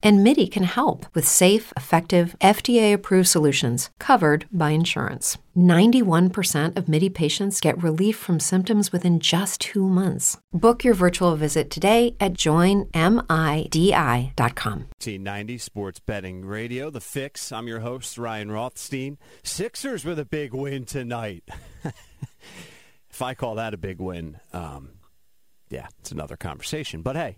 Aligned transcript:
And 0.00 0.22
MIDI 0.22 0.46
can 0.46 0.62
help 0.62 1.06
with 1.12 1.26
safe, 1.26 1.72
effective, 1.76 2.36
FDA 2.40 2.92
approved 2.94 3.28
solutions 3.28 3.90
covered 3.98 4.46
by 4.52 4.70
insurance. 4.70 5.38
91% 5.56 6.76
of 6.76 6.88
MIDI 6.88 7.08
patients 7.08 7.60
get 7.60 7.82
relief 7.82 8.16
from 8.16 8.38
symptoms 8.38 8.92
within 8.92 9.18
just 9.18 9.60
two 9.60 9.88
months. 9.88 10.38
Book 10.52 10.84
your 10.84 10.94
virtual 10.94 11.34
visit 11.34 11.68
today 11.68 12.14
at 12.20 12.34
joinmidi.com. 12.34 12.88
Ninety 15.18 15.58
Sports 15.58 15.98
Betting 15.98 16.44
Radio, 16.44 16.90
The 16.90 17.00
Fix. 17.00 17.50
I'm 17.50 17.66
your 17.66 17.80
host, 17.80 18.16
Ryan 18.18 18.52
Rothstein. 18.52 19.18
Sixers 19.42 20.04
with 20.04 20.20
a 20.20 20.24
big 20.24 20.54
win 20.54 20.84
tonight. 20.84 21.42
if 23.10 23.20
I 23.20 23.34
call 23.34 23.56
that 23.56 23.74
a 23.74 23.78
big 23.78 24.00
win, 24.00 24.38
um, 24.52 24.90
yeah, 25.70 25.88
it's 25.98 26.12
another 26.12 26.36
conversation. 26.36 27.02
But 27.02 27.16
hey, 27.16 27.36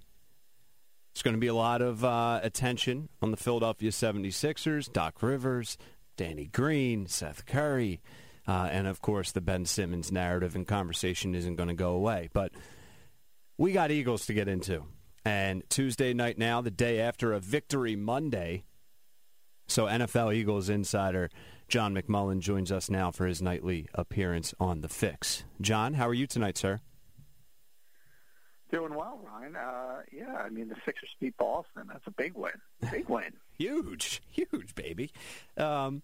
it's 1.13 1.23
going 1.23 1.35
to 1.35 1.41
be 1.41 1.49
a 1.49 1.55
lot 1.55 1.83
of 1.83 2.05
uh, 2.05 2.41
attention 2.43 3.09
on 3.21 3.31
the 3.31 3.37
Philadelphia 3.37 3.91
76ers, 3.91 4.93
Doc 4.93 5.23
Rivers, 5.23 5.77
Danny 6.17 6.47
Green, 6.47 7.07
Seth 7.07 7.47
Curry, 7.47 8.01
uh, 8.47 8.69
and 8.71 8.87
of 8.87 9.01
course 9.01 9.33
the 9.33 9.41
Ben 9.41 9.65
Simmons 9.65 10.13
narrative 10.13 10.55
and 10.55 10.67
conversation 10.67 11.35
isn't 11.35 11.57
going 11.57 11.69
to 11.69 11.75
go 11.75 11.93
away. 11.93 12.29
But 12.33 12.53
we 13.59 13.73
got 13.73 13.91
Eagles 13.91 14.27
to 14.27 14.35
get 14.35 14.49
into. 14.49 14.85
And 15.25 15.63
Tuesday 15.69 16.15
night 16.15 16.39
now, 16.39 16.61
the 16.61 16.71
day 16.71 17.01
after 17.01 17.33
a 17.33 17.41
victory 17.41 17.97
Monday. 17.97 18.65
So 19.69 19.85
NFL 19.85 20.35
Eagles 20.35 20.69
insider 20.69 21.31
John 21.71 21.95
McMullen 21.95 22.41
joins 22.41 22.73
us 22.73 22.91
now 22.91 23.13
for 23.13 23.27
his 23.27 23.41
nightly 23.41 23.87
appearance 23.95 24.53
on 24.59 24.81
The 24.81 24.89
Fix. 24.89 25.45
John, 25.61 25.95
how 25.95 26.09
are 26.09 26.15
you 26.15 26.27
tonight, 26.27 26.59
sir? 26.59 26.81
Doing 28.71 28.95
well, 28.95 29.21
Ryan. 29.25 29.57
Uh, 29.57 30.03
yeah, 30.13 30.37
I 30.37 30.49
mean 30.49 30.69
the 30.69 30.77
Sixers 30.85 31.11
beat 31.19 31.37
Boston. 31.37 31.89
That's 31.89 32.07
a 32.07 32.13
big 32.13 32.35
win. 32.35 32.53
Big 32.91 33.09
win. 33.09 33.33
huge, 33.59 34.23
huge, 34.29 34.75
baby. 34.75 35.11
Um, 35.57 36.03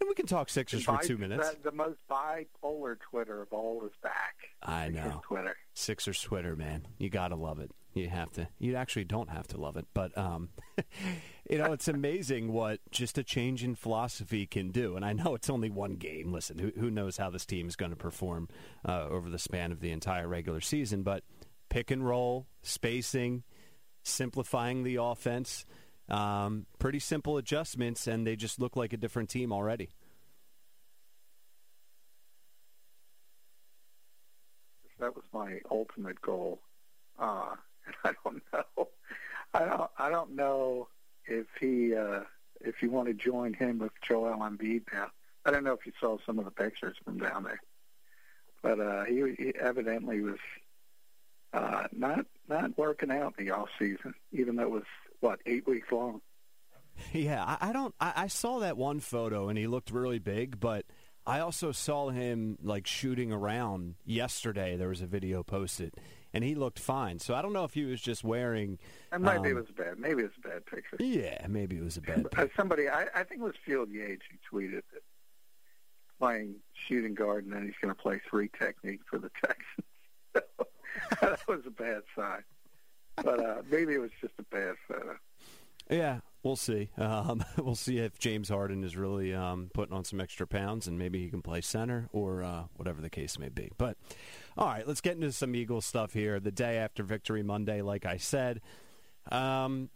and 0.00 0.08
we 0.08 0.14
can 0.14 0.26
talk 0.26 0.48
Sixers 0.48 0.84
for 0.84 0.98
two 1.02 1.18
minutes. 1.18 1.50
The, 1.50 1.70
the, 1.70 1.76
most 1.76 1.98
bipolar 2.10 2.96
Twitter 3.10 3.42
of 3.42 3.52
all 3.52 3.84
is 3.84 3.92
back. 4.02 4.34
I 4.62 4.86
Sixers 4.86 5.04
know. 5.04 5.20
Twitter. 5.24 5.56
Sixers 5.74 6.20
Twitter, 6.20 6.56
man. 6.56 6.86
You 6.98 7.10
got 7.10 7.28
to 7.28 7.36
love 7.36 7.58
it. 7.58 7.70
You 7.94 8.08
have 8.08 8.30
to. 8.32 8.48
You 8.58 8.76
actually 8.76 9.04
don't 9.04 9.30
have 9.30 9.48
to 9.48 9.56
love 9.56 9.76
it, 9.76 9.86
but 9.92 10.16
um, 10.16 10.50
you 11.50 11.58
know 11.58 11.72
it's 11.72 11.88
amazing 11.88 12.52
what 12.52 12.80
just 12.90 13.18
a 13.18 13.24
change 13.24 13.64
in 13.64 13.74
philosophy 13.74 14.46
can 14.46 14.70
do. 14.70 14.94
And 14.94 15.04
I 15.04 15.12
know 15.12 15.34
it's 15.34 15.50
only 15.50 15.70
one 15.70 15.94
game. 15.94 16.32
Listen, 16.32 16.58
who, 16.58 16.70
who 16.78 16.90
knows 16.90 17.16
how 17.16 17.30
this 17.30 17.44
team 17.44 17.66
is 17.66 17.74
going 17.74 17.90
to 17.90 17.96
perform 17.96 18.48
uh, 18.86 19.06
over 19.08 19.28
the 19.28 19.38
span 19.38 19.72
of 19.72 19.80
the 19.80 19.90
entire 19.90 20.28
regular 20.28 20.60
season? 20.60 21.02
But 21.02 21.24
pick 21.68 21.90
and 21.90 22.06
roll, 22.06 22.46
spacing, 22.62 23.44
simplifying 24.02 24.82
the 24.82 24.96
offense. 24.96 25.64
Um, 26.08 26.66
pretty 26.78 26.98
simple 26.98 27.36
adjustments, 27.36 28.06
and 28.06 28.26
they 28.26 28.36
just 28.36 28.60
look 28.60 28.76
like 28.76 28.92
a 28.92 28.96
different 28.96 29.28
team 29.28 29.52
already. 29.52 29.90
That 34.98 35.14
was 35.14 35.24
my 35.32 35.60
ultimate 35.70 36.20
goal. 36.20 36.60
Uh, 37.18 37.54
I 38.04 38.12
don't 38.24 38.42
know. 38.52 38.88
I 39.54 39.64
don't. 39.64 39.90
I 39.98 40.10
don't 40.10 40.34
know 40.34 40.88
if 41.26 41.46
he 41.60 41.94
uh, 41.94 42.20
if 42.60 42.82
you 42.82 42.90
want 42.90 43.08
to 43.08 43.14
join 43.14 43.54
him 43.54 43.78
with 43.78 43.92
Joel 44.02 44.36
Embiid 44.38 44.82
now. 44.92 45.08
I 45.44 45.50
don't 45.50 45.64
know 45.64 45.72
if 45.72 45.86
you 45.86 45.92
saw 46.00 46.18
some 46.26 46.38
of 46.38 46.44
the 46.44 46.50
pictures 46.50 46.96
from 47.04 47.18
down 47.18 47.44
there, 47.44 47.60
but 48.62 48.80
uh, 48.80 49.04
he, 49.04 49.34
he 49.38 49.52
evidently 49.58 50.20
was 50.20 50.38
uh, 51.52 51.84
not 51.92 52.26
not 52.48 52.76
working 52.76 53.10
out 53.10 53.36
the 53.36 53.50
off 53.50 53.68
season, 53.78 54.14
even 54.32 54.56
though 54.56 54.64
it 54.64 54.70
was 54.70 54.82
what 55.20 55.40
eight 55.46 55.66
weeks 55.66 55.88
long. 55.90 56.20
Yeah, 57.12 57.44
I, 57.44 57.68
I 57.68 57.72
don't. 57.72 57.94
I, 58.00 58.12
I 58.16 58.26
saw 58.26 58.58
that 58.58 58.76
one 58.76 58.98
photo, 58.98 59.48
and 59.48 59.56
he 59.56 59.68
looked 59.68 59.92
really 59.92 60.18
big, 60.18 60.58
but 60.58 60.84
I 61.24 61.40
also 61.40 61.70
saw 61.70 62.08
him 62.08 62.58
like 62.60 62.88
shooting 62.88 63.32
around 63.32 63.94
yesterday. 64.04 64.76
There 64.76 64.88
was 64.88 65.00
a 65.00 65.06
video 65.06 65.44
posted, 65.44 65.94
and 66.34 66.42
he 66.42 66.54
looked 66.54 66.78
fine. 66.78 67.18
So 67.18 67.34
I 67.34 67.42
don't 67.42 67.52
know 67.52 67.64
if 67.64 67.74
he 67.74 67.84
was 67.84 68.00
just 68.00 68.24
wearing. 68.24 68.78
And 69.12 69.22
maybe 69.22 69.38
um, 69.38 69.46
it 69.46 69.54
was 69.54 69.66
bad. 69.76 69.98
Maybe 69.98 70.22
it 70.22 70.24
was 70.24 70.38
a 70.44 70.48
bad 70.48 70.66
picture. 70.66 70.96
Yeah, 70.98 71.46
maybe 71.46 71.76
it 71.76 71.84
was 71.84 71.98
a 71.98 72.00
bad. 72.00 72.30
Picture. 72.30 72.50
Somebody, 72.56 72.88
I, 72.88 73.06
I 73.14 73.22
think 73.22 73.42
it 73.42 73.44
was 73.44 73.54
Field 73.64 73.90
Yates 73.90 74.22
who 74.30 74.58
tweeted 74.58 74.82
that 74.92 75.02
playing 76.18 76.56
shooting 76.88 77.14
guard, 77.14 77.44
and 77.44 77.52
then 77.52 77.64
he's 77.64 77.76
going 77.80 77.94
to 77.94 78.00
play 78.00 78.20
three 78.28 78.50
technique 78.58 79.00
for 79.08 79.18
the 79.18 79.30
Texans. 79.44 80.48
that 81.20 81.40
was 81.48 81.60
a 81.66 81.70
bad 81.70 82.02
sign. 82.16 82.42
But 83.16 83.44
uh, 83.44 83.62
maybe 83.70 83.94
it 83.94 84.00
was 84.00 84.10
just 84.20 84.34
a 84.38 84.44
bad 84.44 84.74
photo. 84.86 85.16
Yeah, 85.90 86.20
we'll 86.42 86.56
see. 86.56 86.90
Um, 86.98 87.44
we'll 87.56 87.74
see 87.74 87.98
if 87.98 88.18
James 88.18 88.48
Harden 88.48 88.84
is 88.84 88.96
really 88.96 89.34
um, 89.34 89.70
putting 89.74 89.94
on 89.94 90.04
some 90.04 90.20
extra 90.20 90.46
pounds, 90.46 90.86
and 90.86 90.98
maybe 90.98 91.22
he 91.22 91.30
can 91.30 91.42
play 91.42 91.60
center 91.60 92.08
or 92.12 92.42
uh, 92.42 92.64
whatever 92.76 93.00
the 93.00 93.10
case 93.10 93.38
may 93.38 93.48
be. 93.48 93.70
But 93.78 93.96
all 94.56 94.66
right, 94.66 94.86
let's 94.86 95.00
get 95.00 95.16
into 95.16 95.32
some 95.32 95.54
Eagles 95.54 95.86
stuff 95.86 96.12
here. 96.12 96.40
The 96.40 96.52
day 96.52 96.78
after 96.78 97.02
Victory 97.02 97.42
Monday, 97.42 97.82
like 97.82 98.04
I 98.04 98.18
said, 98.18 98.60
um, 99.30 99.90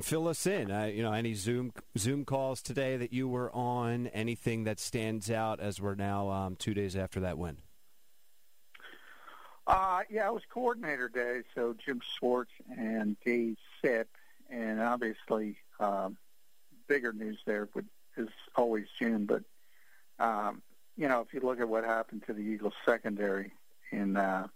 fill 0.00 0.28
us 0.28 0.46
in. 0.46 0.70
Uh, 0.70 0.84
you 0.84 1.02
know, 1.02 1.12
any 1.12 1.34
Zoom 1.34 1.72
Zoom 1.96 2.24
calls 2.24 2.62
today 2.62 2.96
that 2.96 3.12
you 3.12 3.28
were 3.28 3.54
on? 3.54 4.08
Anything 4.08 4.64
that 4.64 4.80
stands 4.80 5.30
out 5.30 5.60
as 5.60 5.80
we're 5.80 5.94
now 5.94 6.30
um, 6.30 6.56
two 6.56 6.74
days 6.74 6.96
after 6.96 7.20
that 7.20 7.38
win? 7.38 7.58
Uh, 9.68 10.00
yeah, 10.08 10.26
it 10.26 10.32
was 10.32 10.42
coordinator 10.48 11.10
day, 11.10 11.42
so 11.54 11.74
Jim 11.84 12.00
Schwartz 12.16 12.50
and 12.74 13.20
Dave 13.22 13.58
Fipp, 13.82 14.08
and 14.48 14.80
obviously 14.80 15.58
um, 15.78 16.16
bigger 16.86 17.12
news 17.12 17.38
there 17.44 17.68
would, 17.74 17.86
is 18.16 18.30
always 18.56 18.86
Jim. 18.98 19.26
But 19.26 19.42
um, 20.18 20.62
you 20.96 21.06
know, 21.06 21.20
if 21.20 21.34
you 21.34 21.40
look 21.40 21.60
at 21.60 21.68
what 21.68 21.84
happened 21.84 22.22
to 22.28 22.32
the 22.32 22.40
Eagles 22.40 22.72
secondary 22.86 23.52
in 23.92 24.16
uh, 24.16 24.46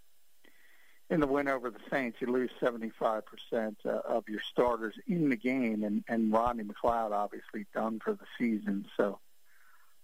in 1.10 1.20
the 1.20 1.26
win 1.26 1.46
over 1.46 1.68
the 1.68 1.78
Saints, 1.90 2.16
you 2.22 2.28
lose 2.28 2.50
75% 2.58 3.22
uh, 3.84 3.88
of 4.06 4.26
your 4.30 4.40
starters 4.40 4.94
in 5.06 5.28
the 5.28 5.36
game, 5.36 5.84
and, 5.84 6.04
and 6.08 6.32
Rodney 6.32 6.64
McLeod 6.64 7.12
obviously 7.12 7.66
done 7.74 8.00
for 8.02 8.14
the 8.14 8.24
season. 8.38 8.86
So 8.96 9.18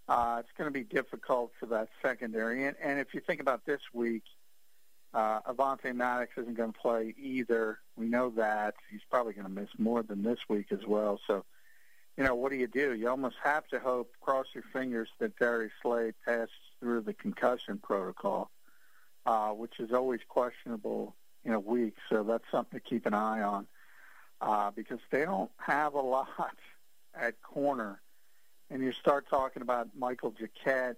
uh, 0.07 0.37
it's 0.41 0.53
going 0.59 0.69
to 0.69 0.71
be 0.71 0.85
difficult 0.85 1.53
for 1.59 1.65
that 1.67 1.89
secondary. 2.03 2.67
And, 2.67 2.77
and 2.83 3.01
if 3.01 3.15
you 3.15 3.21
think 3.21 3.41
about 3.41 3.65
this 3.65 3.81
week, 3.95 4.25
uh, 5.15 5.41
Avonte 5.43 5.95
Maddox 5.95 6.33
isn't 6.37 6.57
going 6.57 6.73
to 6.73 6.79
play 6.79 7.15
either. 7.19 7.79
We 7.97 8.07
know 8.07 8.31
that. 8.31 8.75
He's 8.91 9.01
probably 9.11 9.33
going 9.33 9.47
to 9.47 9.53
miss 9.53 9.71
more 9.79 10.03
than 10.03 10.23
this 10.23 10.39
week 10.49 10.67
as 10.71 10.87
well. 10.87 11.19
So, 11.27 11.45
you 12.17 12.25
know, 12.25 12.35
what 12.35 12.51
do 12.51 12.59
you 12.59 12.67
do? 12.67 12.95
You 12.95 13.09
almost 13.09 13.37
have 13.43 13.67
to 13.69 13.79
hope, 13.79 14.13
cross 14.21 14.47
your 14.55 14.65
fingers, 14.73 15.09
that 15.19 15.39
Darius 15.39 15.73
Slay 15.83 16.13
passes 16.25 16.51
through 16.81 17.03
the 17.03 17.15
concussion 17.15 17.79
protocol, 17.79 18.51
uh, 19.25 19.51
which 19.51 19.81
is 19.81 19.93
always 19.93 20.21
questionable 20.29 21.15
in 21.45 21.53
a 21.53 21.61
week. 21.61 21.95
So 22.11 22.23
that's 22.23 22.45
something 22.51 22.79
to 22.79 22.85
keep 22.85 23.07
an 23.07 23.15
eye 23.15 23.43
on 23.43 23.67
uh, 24.41 24.71
because 24.71 25.01
they 25.11 25.25
don't 25.25 25.51
have 25.57 25.95
a 25.95 26.01
lot 26.03 26.57
at 27.15 27.41
corner. 27.43 28.01
And 28.71 28.83
you 28.83 28.93
start 28.93 29.27
talking 29.31 29.63
about 29.63 29.89
Michael 29.97 30.33
Jacquet, 30.33 30.97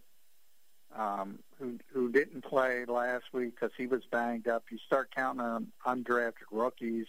um, 0.96 1.38
who 1.58 1.78
who 1.92 2.10
didn't 2.10 2.42
play 2.42 2.84
last 2.86 3.24
week 3.32 3.54
because 3.54 3.72
he 3.76 3.86
was 3.86 4.02
banged 4.10 4.48
up. 4.48 4.64
You 4.70 4.78
start 4.78 5.14
counting 5.14 5.40
on 5.40 5.68
undrafted 5.86 6.48
rookies. 6.50 7.06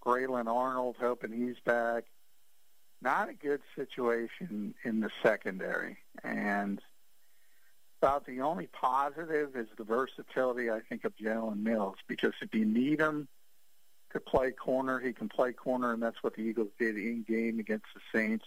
Grayland 0.00 0.48
Arnold, 0.48 0.96
hoping 1.00 1.32
he's 1.32 1.58
back. 1.64 2.04
Not 3.00 3.28
a 3.28 3.34
good 3.34 3.60
situation 3.76 4.74
in 4.84 5.00
the 5.00 5.10
secondary, 5.22 5.98
and 6.22 6.80
about 8.00 8.26
the 8.26 8.42
only 8.42 8.66
positive 8.66 9.56
is 9.56 9.66
the 9.78 9.84
versatility 9.84 10.70
I 10.70 10.80
think 10.80 11.04
of 11.04 11.16
Jalen 11.16 11.62
Mills 11.62 11.96
because 12.06 12.34
if 12.42 12.54
you 12.54 12.66
need 12.66 13.00
him 13.00 13.28
to 14.12 14.20
play 14.20 14.50
corner, 14.52 15.00
he 15.00 15.12
can 15.12 15.28
play 15.28 15.52
corner, 15.52 15.92
and 15.92 16.02
that's 16.02 16.22
what 16.22 16.34
the 16.34 16.42
Eagles 16.42 16.68
did 16.78 16.96
in 16.96 17.24
game 17.26 17.58
against 17.58 17.86
the 17.94 18.18
Saints. 18.18 18.44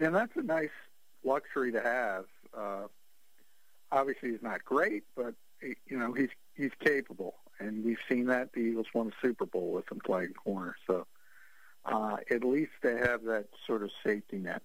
And 0.00 0.14
that's 0.14 0.36
a 0.36 0.42
nice 0.42 0.70
luxury 1.24 1.72
to 1.72 1.80
have. 1.80 2.24
Uh, 2.56 2.88
obviously 3.92 4.30
he's 4.30 4.42
not 4.42 4.64
great, 4.64 5.04
but 5.16 5.34
you 5.60 5.98
know 5.98 6.12
he's 6.12 6.30
he's 6.54 6.72
capable, 6.80 7.34
and 7.58 7.84
we've 7.84 7.98
seen 8.08 8.26
that 8.26 8.52
the 8.52 8.60
Eagles 8.60 8.86
won 8.94 9.08
a 9.08 9.26
Super 9.26 9.46
Bowl 9.46 9.72
with 9.72 9.90
him 9.90 10.00
playing 10.04 10.34
corner. 10.34 10.76
So 10.86 11.06
uh, 11.84 12.16
at 12.30 12.44
least 12.44 12.72
they 12.82 12.96
have 12.96 13.24
that 13.24 13.46
sort 13.66 13.82
of 13.82 13.90
safety 14.04 14.38
net. 14.38 14.62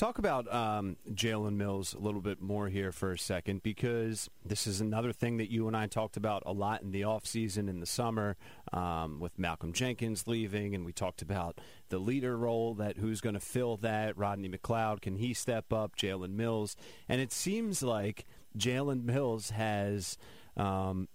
Talk 0.00 0.16
about 0.16 0.50
um, 0.50 0.96
Jalen 1.10 1.56
Mills 1.56 1.92
a 1.92 1.98
little 1.98 2.22
bit 2.22 2.40
more 2.40 2.70
here 2.70 2.90
for 2.90 3.12
a 3.12 3.18
second 3.18 3.62
because 3.62 4.30
this 4.42 4.66
is 4.66 4.80
another 4.80 5.12
thing 5.12 5.36
that 5.36 5.50
you 5.50 5.68
and 5.68 5.76
I 5.76 5.88
talked 5.88 6.16
about 6.16 6.42
a 6.46 6.54
lot 6.54 6.80
in 6.80 6.90
the 6.90 7.02
offseason 7.02 7.68
in 7.68 7.80
the 7.80 7.86
summer 7.86 8.38
um, 8.72 9.20
with 9.20 9.38
Malcolm 9.38 9.74
Jenkins 9.74 10.26
leaving, 10.26 10.74
and 10.74 10.86
we 10.86 10.94
talked 10.94 11.20
about 11.20 11.60
the 11.90 11.98
leader 11.98 12.34
role 12.34 12.72
that 12.76 12.96
who's 12.96 13.20
going 13.20 13.34
to 13.34 13.40
fill 13.40 13.76
that. 13.76 14.16
Rodney 14.16 14.48
McLeod, 14.48 15.02
can 15.02 15.16
he 15.16 15.34
step 15.34 15.70
up? 15.70 15.96
Jalen 15.96 16.30
Mills. 16.30 16.76
And 17.06 17.20
it 17.20 17.30
seems 17.30 17.82
like 17.82 18.24
Jalen 18.56 19.04
Mills 19.04 19.50
has 19.50 20.16
um, 20.56 21.08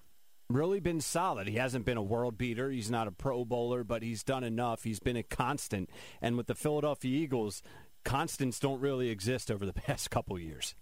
really 0.49 0.79
been 0.79 1.01
solid. 1.01 1.47
He 1.47 1.55
hasn't 1.55 1.85
been 1.85 1.97
a 1.97 2.03
world 2.03 2.37
beater. 2.37 2.69
He's 2.69 2.91
not 2.91 3.07
a 3.07 3.11
pro 3.11 3.45
bowler, 3.45 3.83
but 3.83 4.03
he's 4.03 4.23
done 4.23 4.43
enough. 4.43 4.83
He's 4.83 4.99
been 4.99 5.17
a 5.17 5.23
constant. 5.23 5.89
And 6.21 6.37
with 6.37 6.47
the 6.47 6.55
Philadelphia 6.55 7.17
Eagles, 7.17 7.63
constants 8.05 8.59
don't 8.59 8.79
really 8.79 9.09
exist 9.09 9.51
over 9.51 9.65
the 9.65 9.73
past 9.87 10.09
couple 10.09 10.39
years. 10.39 10.75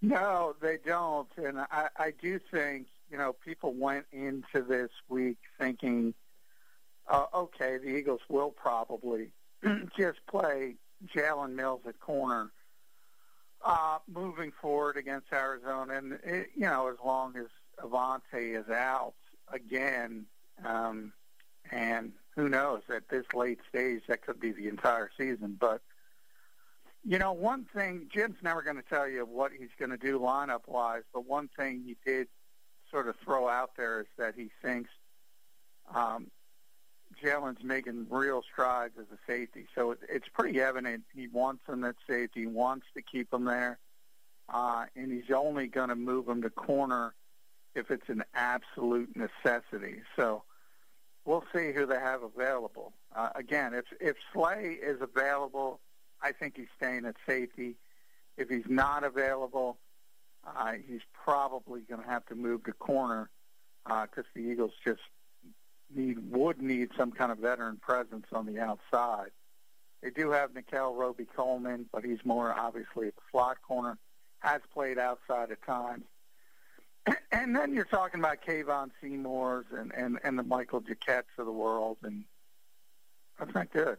No, 0.00 0.54
they 0.60 0.78
don't. 0.84 1.28
And 1.36 1.58
I, 1.58 1.88
I 1.96 2.12
do 2.20 2.38
think, 2.50 2.86
you 3.10 3.18
know, 3.18 3.32
people 3.32 3.72
went 3.72 4.06
into 4.12 4.62
this 4.66 4.90
week 5.08 5.38
thinking, 5.58 6.14
uh, 7.08 7.26
okay, 7.34 7.78
the 7.78 7.88
Eagles 7.88 8.20
will 8.28 8.50
probably 8.50 9.30
just 9.98 10.18
play 10.26 10.76
Jalen 11.14 11.54
Mills 11.54 11.82
at 11.86 11.98
corner 12.00 12.50
uh, 13.64 13.98
moving 14.06 14.52
forward 14.60 14.96
against 14.96 15.32
Arizona. 15.32 15.94
And, 15.94 16.12
it, 16.22 16.50
you 16.54 16.66
know, 16.66 16.88
as 16.88 16.96
long 17.04 17.34
as 17.36 17.46
Avonte 17.82 18.60
is 18.60 18.68
out 18.68 19.14
again, 19.52 20.26
um, 20.64 21.12
and 21.70 22.12
who 22.36 22.48
knows, 22.48 22.82
at 22.94 23.08
this 23.08 23.24
late 23.32 23.60
stage, 23.68 24.02
that 24.08 24.22
could 24.22 24.40
be 24.40 24.52
the 24.52 24.68
entire 24.68 25.10
season. 25.16 25.56
But, 25.58 25.80
you 27.04 27.18
know, 27.18 27.32
one 27.32 27.66
thing, 27.74 28.08
Jim's 28.12 28.38
never 28.42 28.62
going 28.62 28.76
to 28.76 28.82
tell 28.82 29.08
you 29.08 29.24
what 29.24 29.52
he's 29.56 29.68
going 29.78 29.90
to 29.90 29.96
do 29.96 30.18
lineup-wise, 30.18 31.02
but 31.12 31.26
one 31.26 31.48
thing 31.56 31.82
he 31.86 31.96
did 32.04 32.28
sort 32.90 33.08
of 33.08 33.16
throw 33.24 33.48
out 33.48 33.72
there 33.76 34.00
is 34.00 34.06
that 34.18 34.34
he 34.36 34.50
thinks 34.62 34.90
um, 35.94 36.30
Jalen's 37.22 37.62
making 37.62 38.06
real 38.10 38.42
strides 38.52 38.94
as 38.98 39.06
a 39.12 39.18
safety. 39.30 39.66
So 39.74 39.92
it, 39.92 39.98
it's 40.08 40.28
pretty 40.32 40.60
evident 40.60 41.04
he 41.14 41.28
wants 41.28 41.62
him 41.68 41.84
at 41.84 41.94
safety, 42.08 42.40
he 42.40 42.46
wants 42.46 42.86
to 42.96 43.02
keep 43.02 43.32
him 43.32 43.44
there, 43.44 43.78
uh, 44.52 44.86
and 44.96 45.12
he's 45.12 45.30
only 45.34 45.68
going 45.68 45.90
to 45.90 45.96
move 45.96 46.28
him 46.28 46.42
to 46.42 46.50
corner 46.50 47.14
if 47.74 47.90
it's 47.90 48.08
an 48.08 48.24
absolute 48.34 49.10
necessity. 49.16 50.02
So 50.16 50.42
we'll 51.24 51.44
see 51.54 51.72
who 51.72 51.86
they 51.86 51.98
have 51.98 52.22
available. 52.22 52.92
Uh, 53.14 53.30
again, 53.34 53.74
if 53.74 53.84
if 54.00 54.16
Slay 54.32 54.78
is 54.82 55.00
available, 55.00 55.80
I 56.22 56.32
think 56.32 56.56
he's 56.56 56.68
staying 56.76 57.04
at 57.06 57.16
safety. 57.26 57.76
If 58.36 58.48
he's 58.48 58.64
not 58.68 59.04
available, 59.04 59.78
uh, 60.46 60.72
he's 60.86 61.02
probably 61.12 61.82
going 61.82 62.02
to 62.02 62.08
have 62.08 62.26
to 62.26 62.34
move 62.34 62.64
to 62.64 62.72
corner 62.72 63.30
because 63.84 64.24
uh, 64.24 64.34
the 64.34 64.40
Eagles 64.40 64.72
just 64.84 65.00
need 65.94 66.18
would 66.30 66.60
need 66.60 66.90
some 66.96 67.12
kind 67.12 67.30
of 67.30 67.38
veteran 67.38 67.76
presence 67.76 68.26
on 68.32 68.46
the 68.46 68.58
outside. 68.58 69.30
They 70.02 70.10
do 70.10 70.30
have 70.30 70.54
Nickell 70.54 70.94
Robey-Coleman, 70.94 71.86
but 71.92 72.04
he's 72.04 72.18
more 72.24 72.52
obviously 72.52 73.06
the 73.06 73.22
slot 73.30 73.58
corner. 73.66 73.98
Has 74.40 74.60
played 74.74 74.98
outside 74.98 75.50
at 75.50 75.64
times. 75.64 76.04
And 77.32 77.54
then 77.54 77.74
you're 77.74 77.84
talking 77.84 78.20
about 78.20 78.38
Kevon 78.46 78.90
Seymour's 79.00 79.66
and, 79.76 79.92
and, 79.94 80.18
and 80.24 80.38
the 80.38 80.42
Michael 80.42 80.80
Jacquets 80.80 81.28
of 81.38 81.46
the 81.46 81.52
world, 81.52 81.98
and 82.02 82.24
that's 83.38 83.54
not 83.54 83.70
good. 83.70 83.98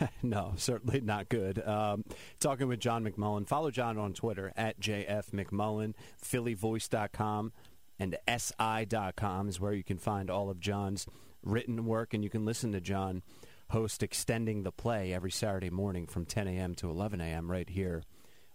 no, 0.22 0.54
certainly 0.56 1.00
not 1.00 1.28
good. 1.28 1.64
Um, 1.64 2.04
talking 2.40 2.66
with 2.66 2.80
John 2.80 3.04
McMullen. 3.04 3.46
Follow 3.46 3.70
John 3.70 3.98
on 3.98 4.12
Twitter 4.12 4.52
at 4.56 4.80
JF 4.80 5.30
McMullen, 5.30 5.94
PhillyVoice.com, 6.24 7.52
and 8.00 8.16
SI.com 8.26 9.48
is 9.48 9.60
where 9.60 9.72
you 9.72 9.84
can 9.84 9.98
find 9.98 10.30
all 10.30 10.50
of 10.50 10.58
John's 10.58 11.06
written 11.44 11.84
work, 11.86 12.14
and 12.14 12.24
you 12.24 12.30
can 12.30 12.44
listen 12.44 12.72
to 12.72 12.80
John 12.80 13.22
host 13.70 14.02
Extending 14.02 14.62
the 14.62 14.72
Play 14.72 15.12
every 15.12 15.30
Saturday 15.30 15.70
morning 15.70 16.06
from 16.06 16.24
10 16.24 16.48
a.m. 16.48 16.74
to 16.76 16.90
11 16.90 17.20
a.m. 17.20 17.50
right 17.50 17.68
here 17.68 18.02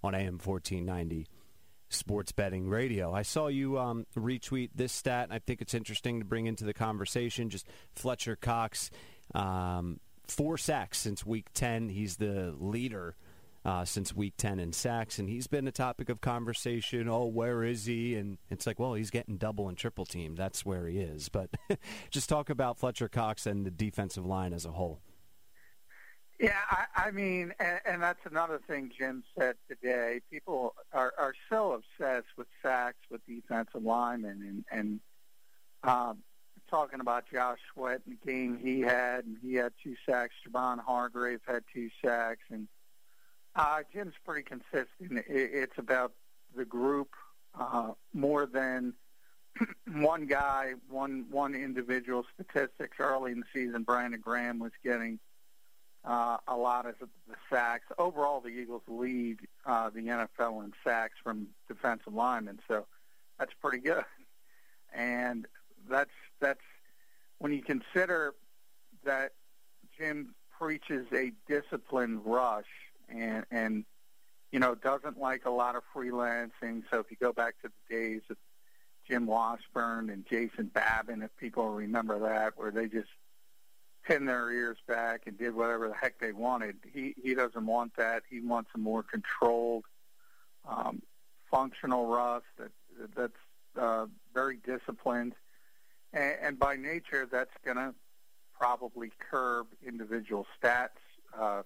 on 0.03 0.15
AM 0.15 0.39
1490 0.39 1.27
sports 1.93 2.31
betting 2.31 2.67
radio. 2.67 3.13
I 3.13 3.21
saw 3.21 3.47
you 3.47 3.79
um, 3.79 4.05
retweet 4.15 4.71
this 4.75 4.91
stat, 4.91 5.25
and 5.25 5.33
I 5.33 5.39
think 5.39 5.61
it's 5.61 5.73
interesting 5.73 6.19
to 6.19 6.25
bring 6.25 6.45
into 6.45 6.63
the 6.63 6.73
conversation. 6.73 7.49
Just 7.49 7.67
Fletcher 7.95 8.35
Cox, 8.35 8.91
um, 9.33 9.99
four 10.27 10.57
sacks 10.57 10.97
since 10.97 11.25
week 11.25 11.47
10. 11.53 11.89
He's 11.89 12.17
the 12.17 12.55
leader 12.57 13.15
uh, 13.65 13.85
since 13.85 14.13
week 14.13 14.33
10 14.37 14.59
in 14.59 14.73
sacks, 14.73 15.19
and 15.19 15.29
he's 15.29 15.47
been 15.47 15.67
a 15.67 15.71
topic 15.71 16.09
of 16.09 16.21
conversation. 16.21 17.07
Oh, 17.07 17.25
where 17.25 17.63
is 17.63 17.85
he? 17.85 18.15
And 18.15 18.37
it's 18.49 18.67
like, 18.67 18.79
well, 18.79 18.93
he's 18.93 19.09
getting 19.09 19.37
double 19.37 19.69
and 19.69 19.77
triple 19.77 20.05
team. 20.05 20.35
That's 20.35 20.65
where 20.65 20.87
he 20.87 20.99
is. 20.99 21.29
But 21.29 21.49
just 22.09 22.27
talk 22.27 22.49
about 22.49 22.77
Fletcher 22.77 23.07
Cox 23.07 23.45
and 23.45 23.65
the 23.65 23.71
defensive 23.71 24.25
line 24.25 24.53
as 24.53 24.65
a 24.65 24.71
whole. 24.71 25.01
Yeah, 26.43 26.59
I, 26.69 27.05
I 27.07 27.11
mean, 27.11 27.53
and, 27.57 27.79
and 27.85 28.03
that's 28.03 28.19
another 28.25 28.59
thing 28.67 28.91
Jim 28.99 29.23
said 29.39 29.55
today. 29.69 30.19
People 30.29 30.75
are, 30.91 31.13
are 31.17 31.33
so 31.49 31.71
obsessed 31.71 32.27
with 32.37 32.47
sacks 32.61 32.97
with 33.09 33.25
defensive 33.25 33.81
linemen, 33.81 34.65
and 34.69 34.79
and 34.79 34.99
um, 35.89 36.17
talking 36.69 36.99
about 36.99 37.23
Josh 37.31 37.59
Sweat 37.73 38.01
and 38.05 38.17
the 38.19 38.29
game 38.29 38.59
he 38.61 38.81
had, 38.81 39.23
and 39.23 39.37
he 39.41 39.53
had 39.53 39.71
two 39.81 39.95
sacks. 40.05 40.33
Javon 40.45 40.79
Hargrave 40.83 41.39
had 41.47 41.63
two 41.73 41.89
sacks, 42.03 42.43
and 42.51 42.67
uh, 43.55 43.77
Jim's 43.93 44.15
pretty 44.25 44.43
consistent. 44.43 45.23
It, 45.25 45.25
it's 45.29 45.77
about 45.77 46.11
the 46.53 46.65
group 46.65 47.11
uh, 47.57 47.91
more 48.13 48.47
than 48.47 48.95
one 49.93 50.25
guy, 50.25 50.73
one 50.89 51.23
one 51.31 51.55
individual 51.55 52.25
statistics. 52.33 52.97
Early 52.99 53.31
in 53.31 53.39
the 53.39 53.45
season, 53.53 53.83
Brandon 53.83 54.19
Graham 54.19 54.59
was 54.59 54.73
getting 54.83 55.19
uh, 56.05 56.37
a 56.47 56.55
lot 56.55 56.85
of 56.85 56.95
the 56.99 57.07
sacks. 57.49 57.85
Overall, 57.97 58.41
the 58.41 58.49
Eagles 58.49 58.81
lead 58.87 59.39
uh, 59.65 59.89
the 59.89 60.01
NFL 60.01 60.63
in 60.63 60.73
sacks 60.83 61.15
from 61.23 61.47
defensive 61.67 62.13
linemen, 62.13 62.59
so 62.67 62.85
that's 63.39 63.53
pretty 63.61 63.79
good. 63.79 64.03
And 64.93 65.47
that's 65.89 66.11
that's 66.39 66.59
when 67.39 67.53
you 67.53 67.61
consider 67.61 68.35
that 69.05 69.31
Jim 69.97 70.35
preaches 70.57 71.07
a 71.13 71.31
disciplined 71.47 72.21
rush 72.25 72.65
and 73.09 73.45
and 73.51 73.85
you 74.51 74.59
know 74.59 74.75
doesn't 74.75 75.17
like 75.17 75.45
a 75.45 75.49
lot 75.49 75.75
of 75.75 75.83
freelancing. 75.95 76.83
So 76.91 76.99
if 76.99 77.09
you 77.09 77.17
go 77.19 77.33
back 77.33 77.55
to 77.61 77.69
the 77.69 77.95
days 77.95 78.21
of 78.29 78.37
Jim 79.07 79.25
Washburn 79.25 80.09
and 80.09 80.25
Jason 80.29 80.69
Babin, 80.73 81.21
if 81.21 81.35
people 81.37 81.69
remember 81.69 82.19
that, 82.19 82.57
where 82.57 82.71
they 82.71 82.87
just 82.87 83.09
pinned 84.03 84.27
their 84.27 84.51
ears 84.51 84.77
back 84.87 85.23
and 85.25 85.37
did 85.37 85.55
whatever 85.55 85.87
the 85.87 85.95
heck 85.95 86.19
they 86.19 86.31
wanted. 86.31 86.77
He 86.93 87.15
he 87.21 87.33
doesn't 87.33 87.65
want 87.65 87.95
that. 87.97 88.23
He 88.29 88.39
wants 88.39 88.71
a 88.75 88.77
more 88.77 89.03
controlled, 89.03 89.85
um, 90.67 91.01
functional 91.49 92.07
rush 92.07 92.43
that 92.57 92.71
that's 93.15 93.33
uh, 93.79 94.05
very 94.33 94.57
disciplined, 94.57 95.33
and, 96.11 96.35
and 96.41 96.59
by 96.59 96.75
nature 96.75 97.27
that's 97.31 97.53
going 97.63 97.77
to 97.77 97.93
probably 98.53 99.11
curb 99.31 99.67
individual 99.85 100.45
stats, 100.61 100.89
uh, 101.39 101.63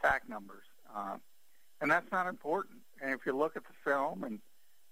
fact 0.00 0.28
numbers, 0.28 0.64
uh, 0.94 1.16
and 1.80 1.90
that's 1.90 2.10
not 2.10 2.26
important. 2.26 2.78
And 3.02 3.12
if 3.12 3.20
you 3.26 3.36
look 3.36 3.56
at 3.56 3.64
the 3.64 3.90
film 3.90 4.24
and 4.24 4.40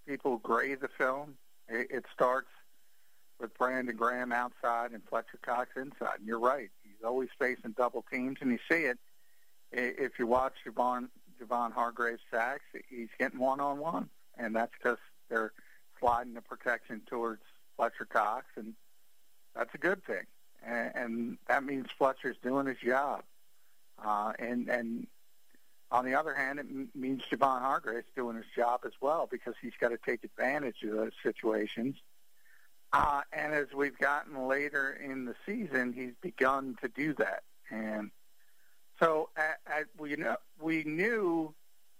people 0.06 0.38
grade 0.38 0.80
the 0.80 0.88
film, 0.88 1.34
it, 1.68 1.88
it 1.90 2.04
starts 2.12 2.48
with 3.38 3.56
Brandon 3.56 3.94
Graham 3.96 4.32
outside 4.32 4.92
and 4.92 5.02
Fletcher 5.08 5.38
Cox 5.42 5.70
inside. 5.76 6.18
And 6.18 6.26
you're 6.26 6.40
right. 6.40 6.70
He's 6.98 7.06
always 7.06 7.28
facing 7.38 7.72
double 7.72 8.04
teams, 8.10 8.38
and 8.40 8.50
you 8.50 8.58
see 8.70 8.82
it. 8.84 8.98
If 9.70 10.18
you 10.18 10.26
watch 10.26 10.54
Javon, 10.66 11.08
Javon 11.40 11.72
Hargrave's 11.72 12.22
sacks, 12.30 12.64
he's 12.88 13.08
getting 13.18 13.38
one-on-one, 13.38 14.08
and 14.36 14.56
that's 14.56 14.72
because 14.72 14.98
they're 15.28 15.52
sliding 16.00 16.34
the 16.34 16.40
protection 16.40 17.02
towards 17.06 17.42
Fletcher 17.76 18.06
Cox, 18.06 18.46
and 18.56 18.74
that's 19.54 19.74
a 19.74 19.78
good 19.78 20.04
thing. 20.04 20.24
And, 20.64 20.92
and 20.94 21.38
that 21.46 21.64
means 21.64 21.86
Fletcher's 21.96 22.36
doing 22.42 22.66
his 22.66 22.78
job. 22.78 23.22
Uh, 24.02 24.32
and 24.38 24.68
and 24.68 25.06
on 25.90 26.04
the 26.04 26.14
other 26.14 26.34
hand, 26.34 26.58
it 26.58 26.66
m- 26.68 26.88
means 26.94 27.22
Javon 27.30 27.60
Hargrave's 27.60 28.06
doing 28.16 28.36
his 28.36 28.46
job 28.54 28.80
as 28.84 28.92
well 29.00 29.28
because 29.30 29.54
he's 29.60 29.72
got 29.80 29.88
to 29.88 29.98
take 29.98 30.24
advantage 30.24 30.82
of 30.82 30.90
those 30.92 31.12
situations 31.22 31.96
uh, 32.92 33.22
and 33.32 33.52
as 33.52 33.66
we've 33.74 33.98
gotten 33.98 34.48
later 34.48 34.98
in 35.04 35.24
the 35.24 35.34
season, 35.44 35.92
he's 35.92 36.14
begun 36.22 36.76
to 36.82 36.88
do 36.88 37.14
that. 37.14 37.42
And 37.70 38.10
so 39.00 39.28
at, 39.36 39.58
at, 39.66 39.86
we, 39.98 40.16
know, 40.16 40.36
we 40.60 40.84
knew 40.84 41.54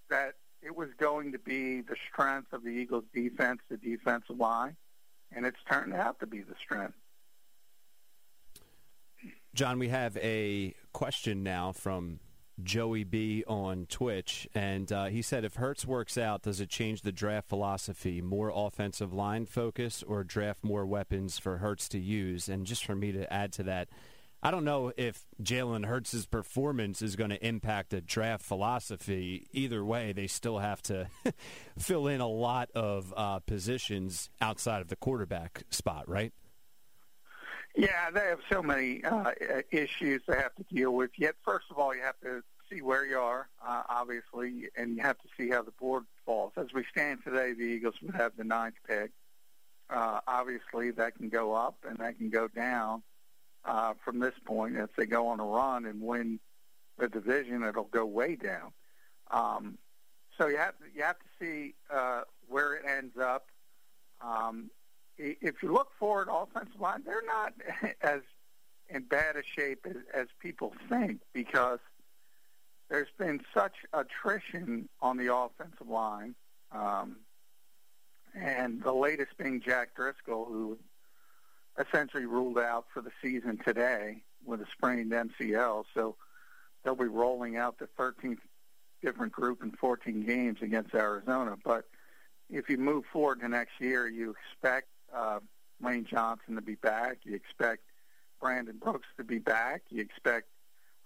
that 0.09 0.35
it 0.63 0.75
was 0.75 0.89
going 0.99 1.33
to 1.33 1.39
be 1.39 1.83
the 1.83 1.97
strength 2.11 2.53
of 2.53 2.65
the 2.65 2.71
Eagles' 2.71 3.05
defense, 3.15 3.61
the 3.69 3.77
defensive 3.77 4.39
line, 4.39 4.77
and 5.31 5.45
it's 5.45 5.59
turned 5.71 5.95
out 5.95 6.19
to 6.21 6.27
be 6.27 6.41
the 6.41 6.55
strength. 6.61 6.95
John, 9.55 9.79
we 9.79 9.89
have 9.89 10.17
a 10.19 10.75
question 10.93 11.43
now 11.43 11.73
from 11.73 12.21
Joey 12.63 13.05
B 13.05 13.45
on 13.47 13.87
Twitch, 13.87 14.49
and 14.55 14.91
uh, 14.93 15.07
he 15.07 15.23
said, 15.23 15.45
if 15.45 15.55
Hurts 15.55 15.87
works 15.87 16.19
out, 16.19 16.43
does 16.43 16.61
it 16.61 16.69
change 16.69 17.03
the 17.03 17.13
draft 17.13 17.49
philosophy? 17.49 18.21
More 18.21 18.53
offensive 18.55 19.13
line 19.13 19.47
focus, 19.47 20.03
or 20.03 20.25
draft 20.25 20.65
more 20.65 20.85
weapons 20.85 21.39
for 21.39 21.59
Hurts 21.59 21.89
to 21.91 21.99
use? 21.99 22.49
And 22.49 22.67
just 22.67 22.85
for 22.85 22.95
me 22.95 23.13
to 23.13 23.33
add 23.33 23.53
to 23.55 23.63
that, 23.65 23.89
I 24.43 24.53
don't 24.53 24.65
know 24.65 24.93
if 24.97 25.27
Jalen 25.43 25.87
Hurts' 25.87 26.25
performance 26.27 27.03
is 27.03 27.17
going 27.17 27.31
to 27.31 27.45
impact 27.45 27.93
a 27.93 28.01
draft 28.01 28.45
philosophy. 28.45 29.49
Either 29.53 29.85
way, 29.85 30.13
they 30.13 30.29
still 30.29 30.59
have 30.59 30.81
to 30.83 31.09
fill 31.79 32.07
in 32.07 32.21
a 32.21 32.29
lot 32.29 32.71
of 32.73 33.13
uh, 33.17 33.41
positions 33.41 34.31
outside 34.41 34.81
of 34.81 34.89
the 34.89 34.97
quarterback 34.97 35.65
spot, 35.71 36.09
right? 36.09 36.33
Yeah, 37.77 38.11
they 38.11 38.27
have 38.27 38.41
so 38.51 38.63
many 38.63 39.05
uh, 39.05 39.33
issues 39.71 40.23
they 40.27 40.37
have 40.37 40.55
to 40.57 40.65
deal 40.65 40.93
with. 40.93 41.11
Yet, 41.17 41.37
first 41.45 41.67
of 41.71 41.79
all, 41.79 41.95
you 41.95 42.03
have 42.03 42.19
to 42.23 42.43
see 42.71 42.83
where 42.83 43.07
you 43.07 43.19
are, 43.19 43.49
uh, 43.65 43.83
obviously, 43.89 44.69
and 44.77 44.97
you 44.97 45.03
have 45.03 45.19
to 45.19 45.29
see 45.37 45.49
how 45.51 45.63
the 45.63 45.71
board 45.73 46.05
falls. 46.27 46.53
As 46.57 46.73
we 46.75 46.85
stand 46.91 47.21
today, 47.25 47.53
the 47.53 47.63
Eagles 47.63 47.95
would 48.03 48.15
have 48.15 48.33
the 48.37 48.45
ninth 48.45 48.75
pick. 48.87 49.13
Uh, 49.91 50.21
obviously, 50.27 50.91
that 50.93 51.17
can 51.17 51.29
go 51.29 51.55
up 51.55 51.79
and 51.89 51.99
that 51.99 52.19
can 52.19 52.31
go 52.31 52.49
down 52.49 53.03
uh, 53.65 53.95
from 54.05 54.19
this 54.19 54.35
point. 54.45 54.77
If 54.77 54.95
they 54.97 55.07
go 55.07 55.29
on 55.29 55.41
a 55.41 55.45
run 55.45 55.87
and 55.87 56.03
win 56.03 56.41
the 56.99 57.09
division, 57.09 57.63
it'll 57.63 57.85
go 57.85 58.05
way 58.05 58.37
down. 58.37 58.73
Um, 59.31 59.79
so 60.37 60.47
you 60.47 60.57
have 60.57 60.75
you 60.95 61.03
have 61.03 61.19
to 61.19 61.27
see 61.41 61.75
uh, 61.91 62.23
where 62.49 62.75
it 62.75 62.85
ends 62.87 63.17
up. 63.17 63.47
Um, 64.21 64.71
if 65.19 65.63
you 65.63 65.73
look 65.73 65.89
forward, 65.99 66.29
offensive 66.31 66.81
line, 66.81 67.03
they're 67.05 67.23
not 67.27 67.53
as 68.03 68.21
in 68.89 69.03
bad 69.03 69.37
a 69.37 69.43
shape 69.43 69.87
as, 69.89 69.97
as 70.15 70.27
people 70.41 70.73
think 70.89 71.21
because 71.33 71.81
there's 72.89 73.09
been 73.19 73.41
such 73.53 73.75
attrition 73.93 74.89
on 75.01 75.17
the 75.17 75.35
offensive 75.35 75.89
line. 75.89 76.35
Um, 76.73 77.17
and 78.35 78.83
the 78.83 78.93
latest 78.93 79.37
being 79.39 79.61
Jack 79.61 79.95
Driscoll, 79.95 80.45
who 80.47 80.79
essentially 81.79 82.27
ruled 82.27 82.59
out 82.59 82.87
for 82.93 83.01
the 83.01 83.11
season 83.23 83.59
today 83.65 84.23
with 84.45 84.61
a 84.61 84.67
sprained 84.73 85.13
MCL. 85.13 85.85
So 85.95 86.17
they'll 86.83 86.95
be 86.95 87.05
rolling 87.05 87.57
out 87.57 87.79
the 87.79 87.89
13th 87.99 88.39
different 89.03 89.33
group 89.33 89.63
in 89.63 89.71
14 89.73 90.23
games 90.23 90.59
against 90.63 90.95
Arizona. 90.95 91.57
But 91.63 91.85
if 92.51 92.69
you 92.69 92.79
move 92.79 93.05
forward 93.13 93.41
to 93.41 93.49
next 93.49 93.81
year, 93.81 94.09
you 94.09 94.35
expect 94.53 94.89
uh, 95.15 95.41
Lane 95.81 96.07
Johnson 96.09 96.55
to 96.57 96.63
be 96.63 96.75
back. 96.77 97.19
You 97.25 97.35
expect 97.35 97.83
Brandon 98.41 98.77
Brooks 98.77 99.09
to 99.17 99.25
be 99.25 99.39
back. 99.39 99.83
You 99.91 100.01
expect 100.03 100.49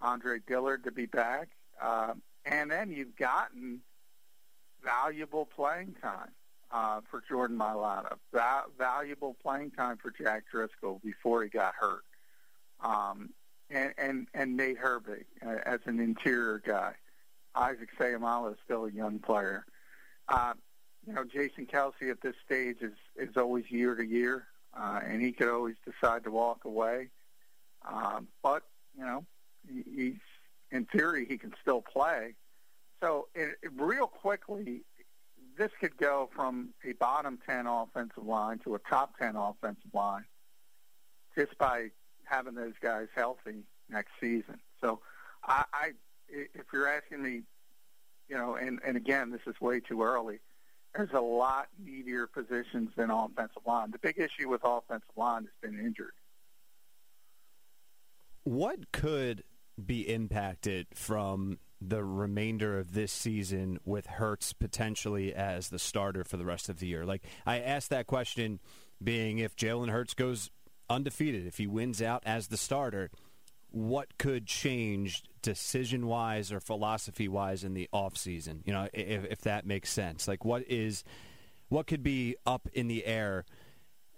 Andre 0.00 0.38
Dillard 0.46 0.84
to 0.84 0.92
be 0.92 1.06
back. 1.06 1.48
Uh, 1.80 2.14
and 2.44 2.70
then 2.70 2.90
you've 2.90 3.16
gotten 3.16 3.80
valuable 4.84 5.46
playing 5.46 5.94
time 6.02 6.30
uh, 6.70 7.00
for 7.10 7.22
Jordan 7.28 7.58
Mailata, 7.58 8.16
Va- 8.32 8.64
valuable 8.78 9.36
playing 9.42 9.70
time 9.72 9.98
for 9.98 10.10
Jack 10.10 10.44
Driscoll 10.50 11.00
before 11.04 11.42
he 11.42 11.48
got 11.48 11.74
hurt, 11.74 12.04
um, 12.80 13.30
and, 13.70 13.92
and, 13.98 14.28
and 14.34 14.56
Nate 14.56 14.78
Herbig 14.78 15.24
uh, 15.46 15.58
as 15.64 15.80
an 15.84 16.00
interior 16.00 16.62
guy. 16.64 16.94
Isaac 17.54 17.90
Seumalo 17.98 18.52
is 18.52 18.58
still 18.64 18.86
a 18.86 18.90
young 18.90 19.18
player. 19.18 19.64
Uh, 20.28 20.54
you 21.06 21.12
know, 21.12 21.24
Jason 21.24 21.66
Kelce 21.66 22.10
at 22.10 22.20
this 22.20 22.34
stage 22.44 22.76
is, 22.80 22.92
is 23.16 23.36
always 23.36 23.64
year 23.70 23.94
to 23.94 24.04
year, 24.04 24.46
uh, 24.78 25.00
and 25.04 25.20
he 25.20 25.32
could 25.32 25.48
always 25.48 25.74
decide 25.84 26.24
to 26.24 26.30
walk 26.30 26.64
away. 26.64 27.08
Um, 27.90 28.28
but, 28.42 28.62
you 28.96 29.04
know, 29.04 29.24
he, 29.68 29.84
he's, 29.94 30.20
in 30.70 30.86
theory, 30.86 31.26
he 31.28 31.38
can 31.38 31.52
still 31.60 31.82
play. 31.82 32.34
So 33.02 33.28
it, 33.34 33.56
it 33.62 33.70
real 33.76 34.06
quickly, 34.06 34.82
this 35.58 35.70
could 35.80 35.96
go 35.96 36.30
from 36.34 36.70
a 36.88 36.92
bottom 36.92 37.38
10 37.46 37.66
offensive 37.66 38.24
line 38.24 38.60
to 38.60 38.76
a 38.76 38.78
top 38.78 39.18
10 39.18 39.34
offensive 39.34 39.92
line 39.92 40.24
just 41.36 41.56
by 41.58 41.88
having 42.24 42.54
those 42.54 42.74
guys 42.80 43.08
healthy 43.14 43.64
next 43.90 44.12
season. 44.20 44.60
So 44.80 45.00
I, 45.44 45.64
I 45.72 45.90
if 46.28 46.66
you're 46.72 46.88
asking 46.88 47.22
me, 47.22 47.42
you 48.28 48.36
know, 48.36 48.54
and, 48.54 48.80
and 48.86 48.96
again, 48.96 49.30
this 49.30 49.40
is 49.46 49.60
way 49.60 49.80
too 49.80 50.02
early– 50.02 50.38
there's 50.94 51.12
a 51.12 51.20
lot 51.20 51.68
needier 51.82 52.26
positions 52.26 52.90
than 52.96 53.10
offensive 53.10 53.62
line. 53.66 53.90
The 53.90 53.98
big 53.98 54.18
issue 54.18 54.48
with 54.48 54.60
offensive 54.64 55.08
line 55.16 55.44
has 55.44 55.70
been 55.70 55.78
injured. 55.78 56.12
What 58.44 58.92
could 58.92 59.44
be 59.84 60.00
impacted 60.12 60.86
from 60.94 61.58
the 61.80 62.04
remainder 62.04 62.78
of 62.78 62.92
this 62.92 63.12
season 63.12 63.78
with 63.84 64.06
Hurts 64.06 64.52
potentially 64.52 65.34
as 65.34 65.68
the 65.68 65.78
starter 65.78 66.24
for 66.24 66.36
the 66.36 66.44
rest 66.44 66.68
of 66.68 66.78
the 66.78 66.86
year? 66.86 67.04
Like 67.04 67.22
I 67.46 67.60
asked 67.60 67.90
that 67.90 68.06
question 68.06 68.60
being 69.02 69.38
if 69.38 69.56
Jalen 69.56 69.90
Hurts 69.90 70.14
goes 70.14 70.50
undefeated, 70.90 71.46
if 71.46 71.58
he 71.58 71.66
wins 71.66 72.02
out 72.02 72.22
as 72.26 72.48
the 72.48 72.56
starter, 72.56 73.10
what 73.72 74.18
could 74.18 74.46
change 74.46 75.22
decision 75.40 76.06
wise 76.06 76.52
or 76.52 76.60
philosophy 76.60 77.28
wise 77.28 77.64
in 77.64 77.74
the 77.74 77.88
off 77.92 78.16
season? 78.16 78.62
You 78.64 78.72
know, 78.72 78.88
if, 78.92 79.24
if 79.24 79.40
that 79.42 79.66
makes 79.66 79.90
sense. 79.90 80.28
Like, 80.28 80.44
what 80.44 80.64
is 80.68 81.04
what 81.68 81.86
could 81.86 82.02
be 82.02 82.36
up 82.46 82.68
in 82.72 82.86
the 82.86 83.04
air 83.06 83.44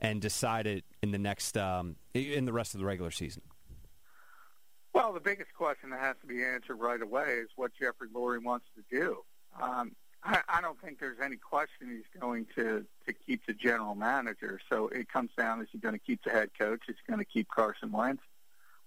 and 0.01 0.21
decided 0.21 0.83
in 1.03 1.13
the 1.13 1.19
next 1.19 1.57
um, 1.57 1.97
in 2.13 2.45
the 2.45 2.53
rest 2.53 2.75
of 2.75 2.81
the 2.81 2.87
regular 2.87 3.11
season? 3.11 3.43
Well, 4.93 5.13
the 5.13 5.21
biggest 5.21 5.53
question 5.55 5.91
that 5.91 6.01
has 6.01 6.17
to 6.21 6.27
be 6.27 6.45
answered 6.45 6.77
right 6.77 7.01
away 7.01 7.39
is 7.43 7.49
what 7.57 7.73
Jeffrey 7.79 8.09
Lurie 8.15 8.43
wants 8.43 8.67
to 8.77 8.97
do. 8.97 9.19
Um, 9.61 9.97
I, 10.23 10.41
I 10.49 10.61
don't 10.61 10.81
think 10.81 11.01
there's 11.01 11.19
any 11.23 11.37
question 11.37 11.91
he's 11.91 12.21
going 12.21 12.47
to 12.55 12.85
to 13.07 13.13
keep 13.13 13.45
the 13.47 13.53
general 13.53 13.95
manager. 13.95 14.61
So 14.71 14.89
it 14.89 15.09
comes 15.09 15.31
down: 15.37 15.61
is 15.61 15.69
he 15.71 15.79
going 15.79 15.95
to 15.95 16.01
keep 16.01 16.23
the 16.25 16.31
head 16.31 16.51
coach? 16.59 16.83
Is 16.89 16.97
he 17.05 17.13
going 17.13 17.25
to 17.25 17.31
keep 17.31 17.49
Carson 17.49 17.93
Wentz? 17.93 18.23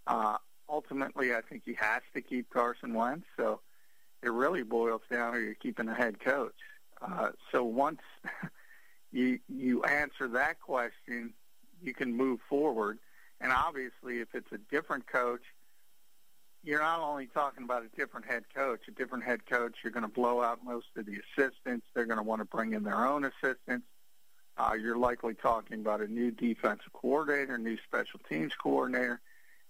Uh, 0.07 0.37
ultimately, 0.69 1.33
I 1.33 1.41
think 1.41 1.63
he 1.65 1.73
has 1.75 2.01
to 2.13 2.21
keep 2.21 2.49
Carson 2.49 2.93
Wentz. 2.93 3.25
So 3.37 3.61
it 4.23 4.31
really 4.31 4.63
boils 4.63 5.01
down 5.11 5.33
to 5.33 5.39
you 5.39 5.55
keeping 5.55 5.85
the 5.85 5.93
head 5.93 6.19
coach. 6.19 6.55
Uh, 7.01 7.29
so 7.51 7.63
once 7.63 8.01
you 9.11 9.39
you 9.47 9.83
answer 9.83 10.27
that 10.29 10.59
question, 10.59 11.33
you 11.81 11.93
can 11.93 12.15
move 12.15 12.39
forward. 12.49 12.99
And 13.39 13.51
obviously, 13.51 14.19
if 14.19 14.29
it's 14.33 14.51
a 14.51 14.57
different 14.57 15.05
coach, 15.07 15.43
you're 16.63 16.81
not 16.81 16.99
only 16.99 17.27
talking 17.27 17.63
about 17.63 17.83
a 17.83 17.95
different 17.95 18.25
head 18.25 18.45
coach. 18.53 18.81
A 18.87 18.91
different 18.91 19.23
head 19.23 19.45
coach, 19.45 19.75
you're 19.83 19.93
going 19.93 20.03
to 20.03 20.09
blow 20.09 20.41
out 20.41 20.65
most 20.65 20.87
of 20.97 21.05
the 21.05 21.19
assistants. 21.37 21.85
They're 21.93 22.05
going 22.05 22.17
to 22.17 22.23
want 22.23 22.41
to 22.41 22.45
bring 22.45 22.73
in 22.73 22.83
their 22.83 23.05
own 23.05 23.25
assistants. 23.25 23.85
Uh, 24.57 24.73
you're 24.73 24.97
likely 24.97 25.35
talking 25.35 25.79
about 25.79 26.01
a 26.01 26.07
new 26.07 26.31
defensive 26.31 26.91
coordinator, 26.93 27.59
new 27.59 27.77
special 27.87 28.19
teams 28.27 28.53
coordinator 28.55 29.21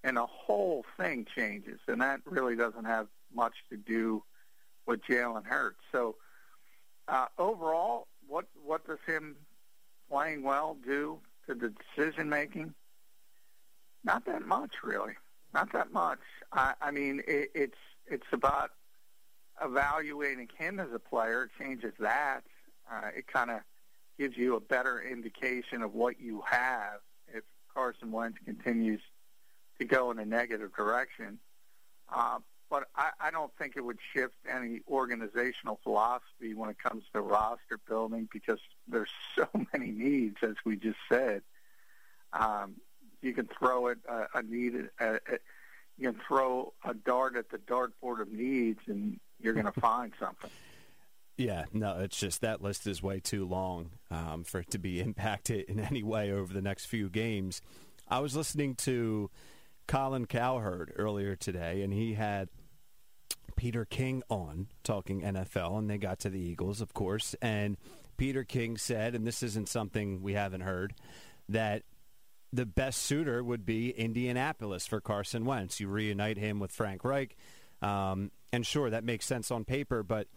and 0.03 0.17
the 0.17 0.25
whole 0.25 0.85
thing 0.97 1.25
changes. 1.35 1.79
And 1.87 2.01
that 2.01 2.21
really 2.25 2.55
doesn't 2.55 2.85
have 2.85 3.07
much 3.33 3.53
to 3.69 3.77
do 3.77 4.23
with 4.85 5.01
Jalen 5.03 5.45
Hurts. 5.45 5.79
So 5.91 6.15
uh, 7.07 7.25
overall, 7.37 8.07
what 8.27 8.45
what 8.63 8.85
does 8.87 8.99
him 9.05 9.35
playing 10.09 10.43
well 10.43 10.77
do 10.85 11.19
to 11.47 11.55
the 11.55 11.73
decision 11.95 12.29
making? 12.29 12.73
Not 14.03 14.25
that 14.25 14.45
much, 14.45 14.75
really. 14.83 15.13
Not 15.53 15.73
that 15.73 15.91
much. 15.91 16.19
I, 16.53 16.73
I 16.81 16.91
mean, 16.91 17.21
it, 17.27 17.51
it's 17.53 17.77
it's 18.05 18.27
about 18.31 18.71
evaluating 19.61 20.49
him 20.57 20.79
as 20.79 20.89
a 20.93 20.99
player. 20.99 21.43
It 21.43 21.63
changes 21.63 21.93
that. 21.99 22.41
Uh, 22.89 23.09
it 23.15 23.27
kind 23.27 23.51
of 23.51 23.59
gives 24.17 24.37
you 24.37 24.55
a 24.55 24.59
better 24.59 25.01
indication 25.01 25.81
of 25.81 25.93
what 25.93 26.19
you 26.19 26.41
have 26.49 26.99
if 27.33 27.43
Carson 27.73 28.11
Wentz 28.11 28.37
continues– 28.45 29.01
to 29.79 29.85
go 29.85 30.11
in 30.11 30.19
a 30.19 30.25
negative 30.25 30.75
direction. 30.75 31.39
Uh, 32.13 32.39
but 32.69 32.87
I, 32.95 33.09
I 33.19 33.31
don't 33.31 33.51
think 33.57 33.73
it 33.77 33.83
would 33.83 33.99
shift 34.13 34.35
any 34.49 34.81
organizational 34.89 35.79
philosophy 35.83 36.53
when 36.53 36.69
it 36.69 36.77
comes 36.77 37.03
to 37.13 37.21
roster 37.21 37.79
building 37.87 38.27
because 38.31 38.59
there's 38.87 39.09
so 39.35 39.47
many 39.73 39.91
needs, 39.91 40.37
as 40.41 40.55
we 40.65 40.75
just 40.75 40.99
said. 41.09 41.41
Um, 42.33 42.75
you 43.21 43.33
can 43.33 43.47
throw 43.57 43.87
it 43.87 43.99
a, 44.07 44.25
a 44.35 44.43
need. 44.43 44.89
A, 44.99 45.15
a, 45.15 45.19
you 45.97 46.11
can 46.11 46.21
throw 46.27 46.73
a 46.83 46.93
dart 46.93 47.35
at 47.35 47.49
the 47.49 47.57
dartboard 47.57 48.21
of 48.21 48.31
needs, 48.31 48.81
and 48.87 49.19
you're 49.39 49.53
going 49.53 49.65
to 49.73 49.79
find 49.79 50.11
something. 50.19 50.51
Yeah, 51.37 51.65
no, 51.71 51.99
it's 51.99 52.19
just 52.19 52.41
that 52.41 52.61
list 52.61 52.87
is 52.87 53.01
way 53.01 53.19
too 53.19 53.45
long 53.45 53.91
um, 54.09 54.43
for 54.43 54.59
it 54.59 54.71
to 54.71 54.79
be 54.79 54.99
impacted 55.01 55.65
in 55.69 55.79
any 55.79 56.03
way 56.03 56.31
over 56.31 56.53
the 56.53 56.61
next 56.61 56.85
few 56.85 57.09
games. 57.09 57.61
I 58.07 58.19
was 58.19 58.35
listening 58.35 58.75
to 58.75 59.29
Colin 59.87 60.25
Cowherd 60.25 60.93
earlier 60.95 61.35
today, 61.35 61.81
and 61.81 61.93
he 61.93 62.13
had 62.13 62.49
Peter 63.55 63.85
King 63.85 64.23
on 64.29 64.67
talking 64.83 65.21
NFL, 65.21 65.79
and 65.79 65.89
they 65.89 65.97
got 65.97 66.19
to 66.19 66.29
the 66.29 66.39
Eagles, 66.39 66.81
of 66.81 66.93
course. 66.93 67.35
And 67.41 67.77
Peter 68.17 68.43
King 68.43 68.77
said, 68.77 69.15
and 69.15 69.25
this 69.25 69.43
isn't 69.43 69.69
something 69.69 70.21
we 70.21 70.33
haven't 70.33 70.61
heard, 70.61 70.93
that 71.49 71.83
the 72.53 72.65
best 72.65 73.01
suitor 73.03 73.43
would 73.43 73.65
be 73.65 73.89
Indianapolis 73.89 74.87
for 74.87 75.01
Carson 75.01 75.45
Wentz. 75.45 75.79
You 75.79 75.87
reunite 75.87 76.37
him 76.37 76.59
with 76.59 76.71
Frank 76.71 77.03
Reich. 77.03 77.35
Um, 77.81 78.31
and 78.53 78.65
sure, 78.65 78.89
that 78.89 79.03
makes 79.03 79.25
sense 79.25 79.51
on 79.51 79.65
paper, 79.65 80.03
but 80.03 80.27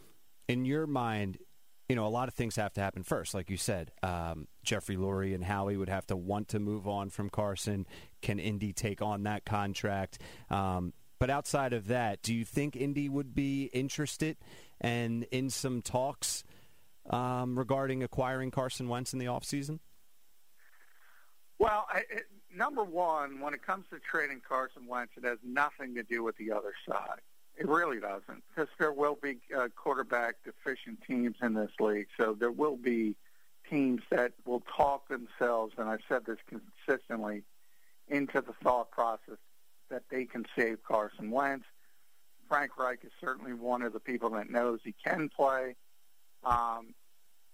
in 0.48 0.64
your 0.64 0.86
mind, 0.86 1.38
you 1.88 1.96
know, 1.96 2.06
a 2.06 2.08
lot 2.08 2.28
of 2.28 2.34
things 2.34 2.56
have 2.56 2.72
to 2.74 2.80
happen 2.80 3.02
first. 3.02 3.34
Like 3.34 3.50
you 3.50 3.56
said, 3.56 3.90
um, 4.02 4.46
Jeffrey 4.62 4.96
Lurie 4.96 5.34
and 5.34 5.42
Howie 5.42 5.76
would 5.76 5.88
have 5.88 6.06
to 6.06 6.16
want 6.16 6.48
to 6.48 6.60
move 6.60 6.86
on 6.86 7.10
from 7.10 7.30
Carson. 7.30 7.86
Can 8.20 8.38
Indy 8.38 8.72
take 8.72 9.02
on 9.02 9.24
that 9.24 9.44
contract? 9.44 10.18
Um, 10.50 10.92
but 11.18 11.30
outside 11.30 11.72
of 11.72 11.88
that, 11.88 12.22
do 12.22 12.34
you 12.34 12.44
think 12.44 12.76
Indy 12.76 13.08
would 13.08 13.34
be 13.34 13.64
interested 13.72 14.36
and 14.80 15.24
in 15.24 15.50
some 15.50 15.82
talks 15.82 16.44
um, 17.10 17.58
regarding 17.58 18.02
acquiring 18.02 18.50
Carson 18.50 18.88
Wentz 18.88 19.12
in 19.12 19.18
the 19.18 19.26
offseason? 19.26 19.80
Well, 21.58 21.86
I, 21.92 21.98
it, 21.98 22.26
number 22.54 22.82
one, 22.82 23.40
when 23.40 23.52
it 23.52 23.62
comes 23.62 23.84
to 23.90 23.98
trading 23.98 24.40
Carson 24.46 24.86
Wentz, 24.86 25.12
it 25.16 25.24
has 25.26 25.38
nothing 25.44 25.94
to 25.96 26.02
do 26.02 26.22
with 26.22 26.36
the 26.38 26.52
other 26.52 26.72
side. 26.88 27.20
It 27.58 27.68
really 27.68 28.00
doesn't, 28.00 28.42
because 28.48 28.70
there 28.78 28.92
will 28.92 29.18
be 29.22 29.36
uh, 29.54 29.68
quarterback 29.76 30.36
deficient 30.44 31.02
teams 31.06 31.36
in 31.42 31.52
this 31.52 31.72
league. 31.78 32.06
So 32.18 32.34
there 32.38 32.50
will 32.50 32.76
be 32.76 33.14
teams 33.68 34.00
that 34.10 34.32
will 34.46 34.62
talk 34.74 35.08
themselves, 35.08 35.74
and 35.76 35.88
I've 35.88 36.00
said 36.08 36.24
this 36.24 36.38
consistently, 36.48 37.42
into 38.10 38.40
the 38.40 38.52
thought 38.62 38.90
process 38.90 39.38
that 39.90 40.02
they 40.10 40.24
can 40.24 40.44
save 40.56 40.82
Carson 40.84 41.30
Wentz. 41.30 41.66
Frank 42.48 42.76
Reich 42.78 43.00
is 43.04 43.12
certainly 43.20 43.52
one 43.52 43.82
of 43.82 43.92
the 43.92 44.00
people 44.00 44.30
that 44.30 44.50
knows 44.50 44.80
he 44.84 44.94
can 45.04 45.28
play. 45.28 45.76
Um, 46.44 46.94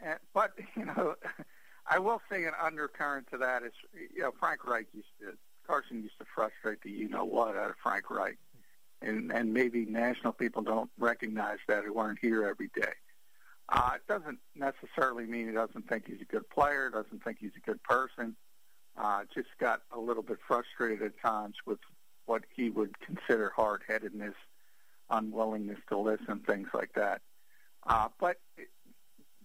and, 0.00 0.18
but 0.34 0.52
you 0.76 0.86
know, 0.86 1.14
I 1.86 1.98
will 1.98 2.20
say 2.30 2.44
an 2.44 2.52
undercurrent 2.60 3.28
to 3.30 3.38
that 3.38 3.62
is, 3.62 3.72
you 3.94 4.22
know, 4.22 4.32
Frank 4.38 4.66
Reich 4.66 4.86
used 4.92 5.08
to 5.20 5.36
Carson 5.66 6.02
used 6.02 6.18
to 6.18 6.24
frustrate 6.34 6.82
the 6.82 6.90
you 6.90 7.08
know 7.08 7.24
what 7.24 7.56
out 7.56 7.70
of 7.70 7.76
Frank 7.82 8.10
Reich 8.10 8.38
and 9.02 9.32
and 9.32 9.52
maybe 9.52 9.84
national 9.84 10.32
people 10.32 10.62
don't 10.62 10.90
recognize 10.98 11.58
that 11.68 11.84
who 11.84 11.98
aren't 11.98 12.18
here 12.20 12.46
every 12.46 12.70
day. 12.74 12.92
Uh, 13.68 13.92
it 13.96 14.02
doesn't 14.06 14.38
necessarily 14.54 15.26
mean 15.26 15.48
he 15.48 15.52
doesn't 15.52 15.88
think 15.88 16.06
he's 16.06 16.20
a 16.20 16.32
good 16.32 16.48
player, 16.50 16.88
doesn't 16.88 17.22
think 17.24 17.38
he's 17.40 17.56
a 17.56 17.66
good 17.68 17.82
person. 17.82 18.36
Uh, 18.96 19.22
just 19.34 19.48
got 19.58 19.82
a 19.92 19.98
little 19.98 20.22
bit 20.22 20.38
frustrated 20.46 21.02
at 21.02 21.20
times 21.20 21.56
with 21.66 21.78
what 22.24 22.44
he 22.54 22.70
would 22.70 22.98
consider 23.00 23.52
hard-headedness, 23.54 24.34
unwillingness 25.10 25.78
to 25.88 25.98
listen, 25.98 26.40
things 26.46 26.68
like 26.72 26.92
that. 26.94 27.20
Uh, 27.86 28.08
but 28.18 28.38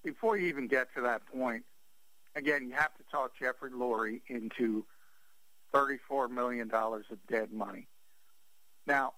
before 0.04 0.38
you 0.38 0.48
even 0.48 0.68
get 0.68 0.88
to 0.96 1.02
that 1.02 1.26
point, 1.26 1.64
again, 2.36 2.68
you 2.68 2.74
have 2.74 2.96
to 2.98 3.04
talk 3.12 3.34
Jeffrey 3.38 3.72
Lurie 3.72 4.22
into 4.28 4.86
$34 5.74 6.30
million 6.30 6.72
of 6.74 7.02
dead 7.30 7.52
money. 7.52 7.88
Now, 8.88 9.14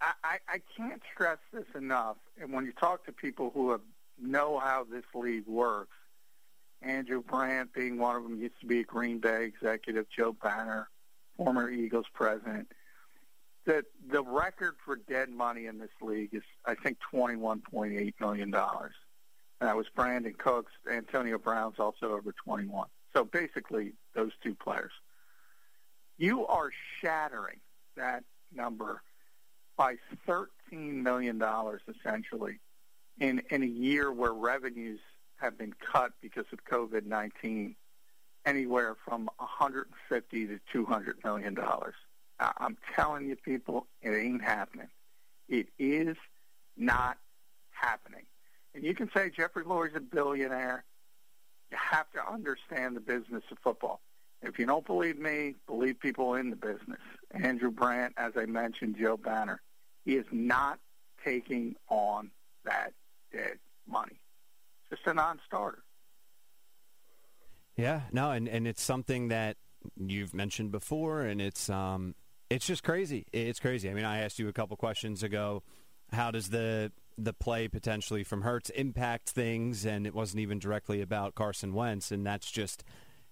I, 0.00 0.38
I 0.48 0.60
can't 0.76 1.00
stress 1.14 1.38
this 1.52 1.64
enough. 1.74 2.16
And 2.40 2.52
when 2.52 2.66
you 2.66 2.72
talk 2.72 3.06
to 3.06 3.12
people 3.12 3.50
who 3.54 3.70
have, 3.70 3.80
know 4.20 4.58
how 4.58 4.84
this 4.84 5.04
league 5.14 5.46
works, 5.46 5.96
Andrew 6.84 7.22
Brandt 7.22 7.72
being 7.72 7.98
one 7.98 8.16
of 8.16 8.22
them, 8.22 8.40
used 8.40 8.60
to 8.60 8.66
be 8.66 8.80
a 8.80 8.84
Green 8.84 9.18
Bay 9.18 9.44
executive, 9.44 10.06
Joe 10.14 10.32
Banner, 10.32 10.88
former 11.36 11.70
Eagles 11.70 12.06
president, 12.12 12.70
that 13.66 13.84
the 14.10 14.22
record 14.22 14.74
for 14.84 14.96
dead 14.96 15.30
money 15.30 15.66
in 15.66 15.78
this 15.78 15.90
league 16.02 16.34
is, 16.34 16.42
I 16.66 16.74
think, 16.74 16.98
$21.8 17.12 18.14
million. 18.20 18.54
And 18.54 19.68
that 19.68 19.76
was 19.76 19.86
Brandin 19.96 20.36
Cooks. 20.36 20.72
Antonio 20.90 21.38
Brown's 21.38 21.78
also 21.78 22.12
over 22.12 22.32
21. 22.44 22.88
So 23.14 23.24
basically, 23.24 23.94
those 24.14 24.32
two 24.42 24.54
players. 24.54 24.92
You 26.18 26.46
are 26.46 26.70
shattering 27.00 27.60
that 27.96 28.24
number 28.54 29.02
by 29.76 29.96
$13 30.28 30.46
million 30.72 31.42
essentially 31.88 32.60
in, 33.18 33.42
in 33.50 33.62
a 33.62 33.66
year 33.66 34.12
where 34.12 34.32
revenues 34.32 35.00
have 35.36 35.58
been 35.58 35.74
cut 35.74 36.12
because 36.20 36.46
of 36.52 36.64
COVID-19 36.64 37.74
anywhere 38.46 38.96
from 39.04 39.28
150 39.38 40.46
to 40.46 40.60
200 40.72 41.24
million 41.24 41.54
dollars. 41.54 41.94
I'm 42.38 42.76
telling 42.94 43.28
you 43.28 43.36
people, 43.36 43.86
it 44.02 44.10
ain't 44.10 44.42
happening. 44.42 44.88
It 45.48 45.68
is 45.78 46.16
not 46.76 47.18
happening. 47.70 48.24
And 48.74 48.82
you 48.82 48.94
can 48.94 49.08
say 49.14 49.30
Jeffrey 49.30 49.64
Lurie's 49.64 49.94
a 49.94 50.00
billionaire. 50.00 50.84
You 51.70 51.76
have 51.80 52.10
to 52.12 52.28
understand 52.28 52.96
the 52.96 53.00
business 53.00 53.44
of 53.50 53.58
football. 53.62 54.00
If 54.42 54.58
you 54.58 54.66
don't 54.66 54.84
believe 54.84 55.18
me, 55.18 55.54
believe 55.66 56.00
people 56.00 56.34
in 56.34 56.50
the 56.50 56.56
business. 56.56 57.00
Andrew 57.30 57.70
Brandt, 57.70 58.14
as 58.16 58.32
I 58.36 58.46
mentioned, 58.46 58.96
Joe 58.98 59.16
Banner. 59.16 59.62
He 60.04 60.16
is 60.16 60.26
not 60.30 60.78
taking 61.24 61.76
on 61.88 62.30
that 62.64 62.92
dead 63.32 63.58
money. 63.88 64.20
It's 64.94 65.02
a 65.06 65.14
non-starter. 65.14 65.82
Yeah, 67.76 68.02
no, 68.12 68.30
and, 68.30 68.48
and 68.48 68.68
it's 68.68 68.80
something 68.80 69.28
that 69.28 69.56
you've 69.96 70.32
mentioned 70.32 70.70
before, 70.70 71.22
and 71.22 71.42
it's 71.42 71.68
um, 71.68 72.14
it's 72.48 72.64
just 72.64 72.84
crazy. 72.84 73.26
It's 73.32 73.58
crazy. 73.58 73.90
I 73.90 73.94
mean, 73.94 74.04
I 74.04 74.20
asked 74.20 74.38
you 74.38 74.48
a 74.48 74.52
couple 74.52 74.76
questions 74.76 75.24
ago. 75.24 75.64
How 76.12 76.30
does 76.30 76.50
the 76.50 76.92
the 77.18 77.32
play 77.32 77.66
potentially 77.66 78.22
from 78.22 78.42
Hurts 78.42 78.70
impact 78.70 79.30
things? 79.30 79.84
And 79.84 80.06
it 80.06 80.14
wasn't 80.14 80.40
even 80.40 80.60
directly 80.60 81.02
about 81.02 81.34
Carson 81.34 81.74
Wentz, 81.74 82.12
and 82.12 82.24
that's 82.24 82.52
just 82.52 82.84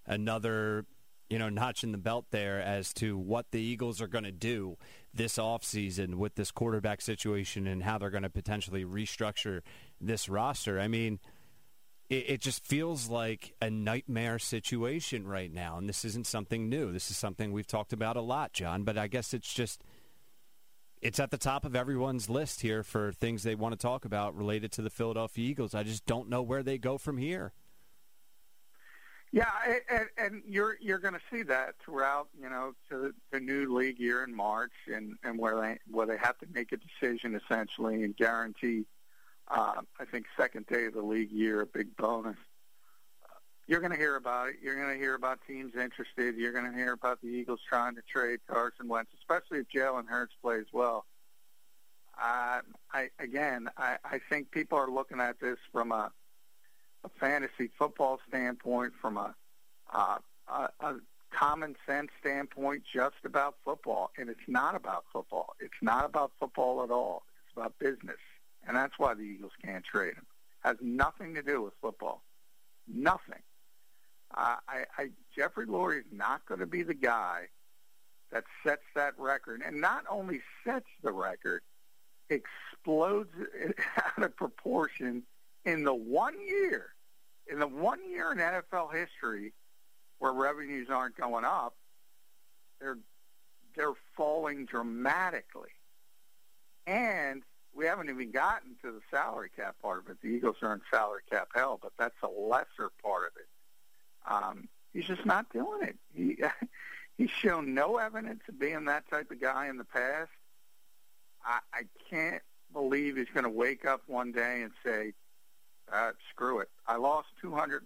another 0.05 0.85
you 1.33 1.39
know, 1.39 1.49
notch 1.49 1.83
in 1.83 1.93
the 1.93 1.99
belt 1.99 2.27
there 2.31 2.61
as 2.61 2.93
to 2.93 3.17
what 3.17 3.53
the 3.53 3.59
Eagles 3.59 4.03
are 4.03 4.07
going 4.07 4.23
to 4.23 4.31
do 4.31 4.77
this 5.15 5.39
offseason 5.39 6.17
with 6.17 6.35
this 6.35 6.51
quarterback 6.51 7.01
situation 7.01 7.67
and 7.67 7.83
how 7.83 7.97
they're 7.97 8.11
going 8.11 8.23
to 8.23 8.29
potentially 8.29 8.85
restructure 8.85 9.63
this 9.99 10.29
roster. 10.29 10.79
I 10.79 10.89
mean, 10.89 11.21
it, 12.13 12.25
it, 12.29 12.41
just 12.43 12.67
feels 12.67 13.09
like 13.09 13.55
a 13.63 13.71
nightmare 13.71 14.39
situation 14.39 15.27
right 15.27 15.51
now, 15.51 15.79
and 15.79 15.89
this 15.89 16.05
isn't 16.05 16.27
something 16.27 16.69
new. 16.69 16.93
This 16.93 17.11
is 17.11 17.17
something 17.17 17.53
we've 17.53 17.67
talked 17.67 17.95
about 17.95 18.17
a 18.17 18.21
lot, 18.21 18.53
John, 18.53 18.85
but 18.85 18.99
I 18.99 19.07
guess 19.07 19.33
it's 19.33 19.53
just 19.53 19.83
it's 21.01 21.19
at 21.19 21.31
the 21.31 21.39
top 21.39 21.65
of 21.65 21.75
everyone's 21.75 22.29
list 22.29 22.61
here 22.61 22.83
for 22.83 23.13
things 23.13 23.43
they 23.43 23.55
want 23.55 23.73
to 23.73 23.79
talk 23.79 24.05
about 24.05 24.37
related 24.37 24.73
to 24.73 24.83
the 24.83 24.91
Philadelphia 24.91 25.49
Eagles. 25.49 25.75
I 25.75 25.85
just 25.85 26.05
don't 26.05 26.29
know 26.29 26.43
where 26.43 26.63
they 26.63 26.77
go 26.77 26.99
from 26.99 27.17
here. 27.17 27.55
Yeah, 29.33 29.49
and, 29.91 30.07
and 30.19 30.43
you're 30.47 30.77
you're 30.83 30.99
going 30.99 31.15
to 31.15 31.21
see 31.31 31.43
that 31.45 31.77
throughout, 31.83 32.29
you 32.39 32.51
know, 32.51 32.75
to 32.91 33.15
the 33.31 33.41
new 33.41 33.75
league 33.75 33.99
year 33.99 34.23
in 34.23 34.37
March, 34.37 34.75
and 34.95 35.15
and 35.25 35.39
where 35.39 35.59
they 35.59 35.79
where 35.91 36.07
they 36.07 36.19
have 36.19 36.37
to 36.41 36.47
make 36.53 36.73
a 36.73 36.77
decision 36.77 37.35
essentially 37.35 38.05
and 38.05 38.15
guarantee, 38.15 38.85
uh, 39.53 39.83
I 40.01 40.05
think 40.05 40.27
second 40.37 40.67
day 40.67 40.87
of 40.87 40.95
the 40.95 41.03
league 41.03 41.31
year 41.31 41.61
a 41.61 41.67
big 41.67 41.97
bonus. 41.97 42.37
you're 43.67 43.81
going 43.81 43.93
to 43.93 43.99
hear 43.99 44.17
about 44.17 44.49
it. 44.49 44.57
You're 44.63 44.77
going 44.77 44.93
to 44.93 44.99
hear 44.99 45.15
about 45.15 45.41
teams 45.47 45.75
interested. 45.75 46.37
You're 46.37 46.53
going 46.53 46.71
to 46.71 46.77
hear 46.77 46.93
about 46.93 47.21
the 47.21 47.29
Eagles 47.29 47.61
trying 47.69 47.95
to 47.97 48.03
trade 48.03 48.41
Carson 48.49 48.89
Wentz, 48.89 49.11
especially 49.19 49.59
if 49.59 49.67
Jalen 49.69 50.09
Hurts 50.09 50.35
plays 50.43 50.67
well. 50.73 51.05
Uh, 52.21 52.61
I 52.93 53.09
again, 53.19 53.69
I, 53.77 53.97
I 54.05 54.21
think 54.29 54.51
people 54.51 54.79
are 54.79 54.91
looking 54.91 55.21
at 55.21 55.41
this 55.41 55.59
from 55.73 55.93
a 55.93 56.13
a 57.05 57.09
fantasy 57.21 57.71
football 57.79 58.21
standpoint, 58.29 58.93
from 59.01 59.17
a, 59.17 59.35
uh, 59.93 60.19
a, 60.49 60.69
a 60.81 60.97
common 61.31 61.75
sense 61.87 62.11
standpoint, 62.21 62.85
just 62.93 63.17
about 63.25 63.57
football. 63.65 64.11
And 64.17 64.29
it's 64.29 64.47
not 64.47 64.75
about 64.75 65.05
football. 65.13 65.55
It's 65.61 65.73
not 65.83 66.05
about 66.05 66.33
football 66.39 66.85
at 66.85 66.91
all. 66.91 67.25
It's 67.45 67.57
about 67.57 67.79
business. 67.79 68.19
And 68.67 68.77
that's 68.77 68.99
why 68.99 69.15
the 69.15 69.23
Eagles 69.23 69.53
can't 69.65 69.85
trade 69.85 70.15
him. 70.15 70.27
Has 70.61 70.77
nothing 70.81 71.35
to 71.35 71.43
do 71.43 71.63
with 71.63 71.75
football. 71.81 72.23
Nothing. 72.87 73.43
Uh, 74.35 74.57
I, 74.69 74.85
I, 74.97 75.11
Jeffrey 75.37 75.67
Lurie 75.67 75.99
is 75.99 76.05
not 76.13 76.47
going 76.47 76.61
to 76.61 76.67
be 76.67 76.83
the 76.83 76.95
guy 76.95 77.49
that 78.31 78.45
sets 78.65 78.83
that 78.95 79.19
record, 79.19 79.63
and 79.65 79.81
not 79.81 80.05
only 80.09 80.41
sets 80.65 80.87
the 81.03 81.13
record, 81.13 81.63
explodes 82.31 83.31
it 83.55 83.77
out 84.19 84.25
of 84.25 84.37
proportion 84.37 85.23
in 85.65 85.85
the 85.85 85.95
one 85.95 86.35
year, 86.41 86.95
in 87.51 87.59
the 87.59 87.67
one 87.67 87.99
year 88.09 88.33
in 88.33 88.39
NFL 88.39 88.93
history 88.95 89.53
where 90.19 90.33
revenues 90.33 90.89
aren't 90.91 91.17
going 91.17 91.45
up, 91.45 91.75
they're 92.81 92.99
they're 93.77 93.95
falling 94.17 94.67
dramatically. 94.67 95.71
And 96.87 97.43
we 97.75 97.87
haven't 97.87 98.11
even 98.11 98.31
gotten 98.31 98.77
to 98.83 98.93
the 98.93 99.01
salary 99.11 99.51
cap 99.55 99.77
part 99.81 100.01
of 100.01 100.11
it. 100.11 100.19
The 100.23 100.29
Eagles 100.29 100.57
are 100.63 100.75
in 100.75 100.81
salary 100.91 101.23
cap 101.31 101.49
hell, 101.55 101.79
but 101.83 101.93
that's 101.99 102.15
a 102.23 102.29
lesser 102.29 102.91
part 103.03 103.25
of 103.27 103.33
it. 103.37 103.49
Um, 104.31 104.69
he's 104.93 105.07
just 105.07 105.25
not 105.25 105.53
doing 105.53 105.83
it. 105.83 105.97
He 106.15 106.39
he's 107.19 107.31
shown 107.31 107.75
no 107.75 107.97
evidence 107.97 108.43
of 108.49 108.59
being 108.59 108.85
that 108.87 109.09
type 109.11 109.31
of 109.31 109.41
guy 109.41 109.69
in 109.69 109.79
the 109.79 109.85
past. 109.85 110.31
I, 111.45 111.59
I 111.73 111.83
can't 112.11 112.43
believe 112.73 113.17
he's 113.17 113.29
going 113.33 113.45
to 113.45 113.51
wake 113.51 113.85
up 113.85 114.03
one 114.07 114.33
day 114.33 114.63
and 114.63 114.73
say, 114.85 115.13
uh, 115.93 116.13
screw 116.31 116.61
it. 116.61 116.71
I 116.87 116.97
lost 116.97 117.29
$250 117.45 117.81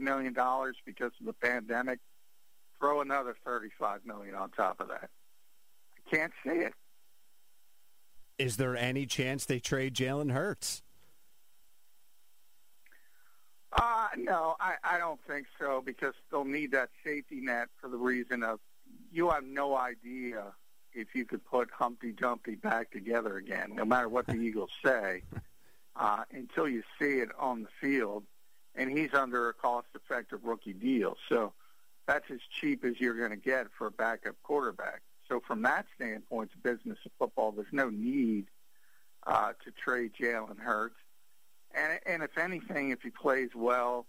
million 0.00 0.34
because 0.84 1.12
of 1.20 1.26
the 1.26 1.32
pandemic. 1.32 2.00
Throw 2.78 3.00
another 3.00 3.36
35 3.44 4.04
million 4.04 4.34
on 4.34 4.50
top 4.50 4.80
of 4.80 4.88
that. 4.88 5.10
I 5.96 6.10
can't 6.10 6.32
see 6.44 6.50
it. 6.50 6.74
Is 8.42 8.56
there 8.56 8.76
any 8.76 9.06
chance 9.06 9.44
they 9.44 9.60
trade 9.60 9.94
Jalen 9.94 10.32
Hurts? 10.32 10.82
Uh, 13.72 14.08
no, 14.18 14.56
I, 14.60 14.74
I 14.82 14.98
don't 14.98 15.20
think 15.28 15.46
so 15.60 15.80
because 15.80 16.14
they'll 16.30 16.44
need 16.44 16.72
that 16.72 16.90
safety 17.04 17.40
net 17.40 17.68
for 17.80 17.88
the 17.88 17.96
reason 17.96 18.42
of 18.42 18.58
you 19.12 19.30
have 19.30 19.44
no 19.44 19.76
idea 19.76 20.42
if 20.92 21.14
you 21.14 21.24
could 21.24 21.44
put 21.44 21.70
Humpty 21.70 22.10
Dumpty 22.10 22.56
back 22.56 22.90
together 22.90 23.36
again, 23.36 23.74
no 23.74 23.84
matter 23.84 24.08
what 24.08 24.26
the 24.26 24.34
Eagles 24.40 24.72
say, 24.84 25.22
uh, 25.94 26.24
until 26.32 26.68
you 26.68 26.82
see 26.98 27.20
it 27.20 27.28
on 27.38 27.62
the 27.62 27.68
field. 27.80 28.24
And 28.74 28.90
he's 28.90 29.14
under 29.14 29.50
a 29.50 29.54
cost-effective 29.54 30.40
rookie 30.42 30.72
deal. 30.72 31.16
So 31.28 31.52
that's 32.06 32.30
as 32.30 32.40
cheap 32.60 32.84
as 32.84 32.98
you're 32.98 33.16
going 33.16 33.30
to 33.30 33.36
get 33.36 33.66
for 33.78 33.86
a 33.86 33.90
backup 33.90 34.34
quarterback. 34.42 35.02
So 35.32 35.40
from 35.46 35.62
that 35.62 35.86
standpoint, 35.96 36.50
it's 36.52 36.62
business 36.62 36.98
of 37.06 37.12
football. 37.18 37.52
There's 37.52 37.66
no 37.72 37.88
need 37.88 38.48
uh, 39.26 39.54
to 39.64 39.70
trade 39.70 40.12
Jalen 40.20 40.58
Hurts. 40.58 40.96
And, 41.74 41.98
and 42.04 42.22
if 42.22 42.36
anything, 42.36 42.90
if 42.90 43.00
he 43.00 43.08
plays 43.08 43.48
well, 43.54 44.04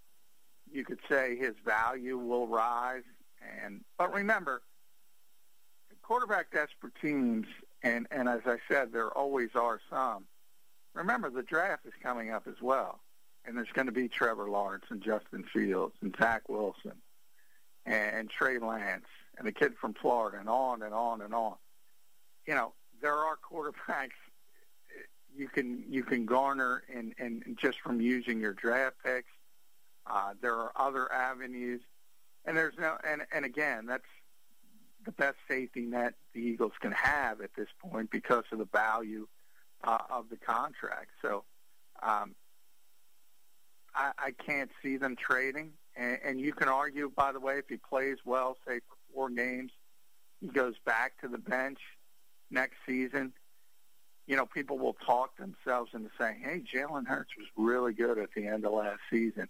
you 0.69 0.83
could 0.83 0.99
say 1.07 1.38
his 1.38 1.53
value 1.63 2.17
will 2.17 2.45
rise. 2.47 3.03
And 3.63 3.86
but 3.97 4.13
remember, 4.13 4.63
quarterback 6.01 6.51
desperate 6.51 6.95
teams, 7.01 7.47
and 7.83 8.05
and 8.12 8.27
as 8.27 8.41
I 8.45 8.57
said, 8.69 8.91
there 8.91 9.09
always 9.09 9.49
are 9.55 9.79
some. 9.89 10.25
Remember, 10.93 11.29
the 11.29 11.43
draft 11.43 11.86
is 11.86 11.93
coming 12.01 12.31
up 12.31 12.47
as 12.47 12.62
well, 12.62 12.99
and 13.45 13.55
there's 13.57 13.71
going 13.71 13.86
to 13.86 13.93
be 13.93 14.09
Trevor 14.09 14.49
Lawrence 14.49 14.86
and 14.89 15.01
Justin 15.01 15.45
Fields 15.53 15.95
and 16.01 16.13
Zach 16.19 16.49
Wilson 16.49 17.01
and 17.86 18.29
Trey 18.29 18.59
Lance 18.59 19.05
and 19.37 19.47
the 19.47 19.51
kid 19.51 19.73
from 19.79 19.93
Florida, 19.93 20.37
and 20.39 20.49
on 20.49 20.81
and 20.81 20.93
on 20.93 21.21
and 21.21 21.33
on. 21.33 21.55
You 22.45 22.55
know, 22.55 22.73
there 23.01 23.15
are 23.15 23.37
quarterbacks 23.37 24.11
you 25.35 25.47
can 25.47 25.83
you 25.89 26.03
can 26.03 26.25
garner 26.25 26.83
and 26.93 27.13
and 27.17 27.57
just 27.59 27.79
from 27.81 28.01
using 28.01 28.39
your 28.39 28.53
draft 28.53 28.95
picks. 29.03 29.31
Uh, 30.05 30.33
there 30.41 30.55
are 30.55 30.71
other 30.75 31.11
avenues, 31.11 31.81
and 32.45 32.55
there's 32.55 32.77
no 32.77 32.97
and 33.07 33.23
and 33.33 33.45
again 33.45 33.85
that's 33.85 34.03
the 35.05 35.11
best 35.11 35.37
safety 35.47 35.81
net 35.81 36.13
the 36.33 36.39
Eagles 36.39 36.73
can 36.79 36.91
have 36.91 37.41
at 37.41 37.53
this 37.55 37.67
point 37.79 38.09
because 38.09 38.45
of 38.51 38.59
the 38.59 38.67
value 38.71 39.27
uh, 39.83 39.97
of 40.09 40.29
the 40.29 40.37
contract. 40.37 41.09
So 41.21 41.43
um, 42.01 42.35
I, 43.95 44.11
I 44.17 44.31
can't 44.31 44.71
see 44.81 44.97
them 44.97 45.15
trading. 45.15 45.73
And, 45.95 46.19
and 46.23 46.41
you 46.41 46.53
can 46.53 46.69
argue, 46.69 47.11
by 47.15 47.31
the 47.31 47.39
way, 47.39 47.57
if 47.57 47.65
he 47.69 47.77
plays 47.77 48.17
well, 48.25 48.57
say 48.67 48.79
for 48.79 48.95
four 49.13 49.30
games, 49.30 49.71
he 50.41 50.47
goes 50.47 50.76
back 50.86 51.19
to 51.21 51.28
the 51.28 51.38
bench 51.38 51.80
next 52.49 52.78
season. 52.86 53.34
You 54.28 54.38
know, 54.38 54.45
people 54.45 54.78
will 54.78 54.95
talk 55.06 55.38
themselves 55.38 55.91
into 55.93 56.10
saying, 56.17 56.39
"Hey, 56.41 56.62
Jalen 56.62 57.08
Hurts 57.08 57.36
was 57.38 57.47
really 57.58 57.93
good 57.93 58.17
at 58.17 58.34
the 58.34 58.47
end 58.47 58.65
of 58.65 58.73
last 58.73 59.02
season, 59.10 59.49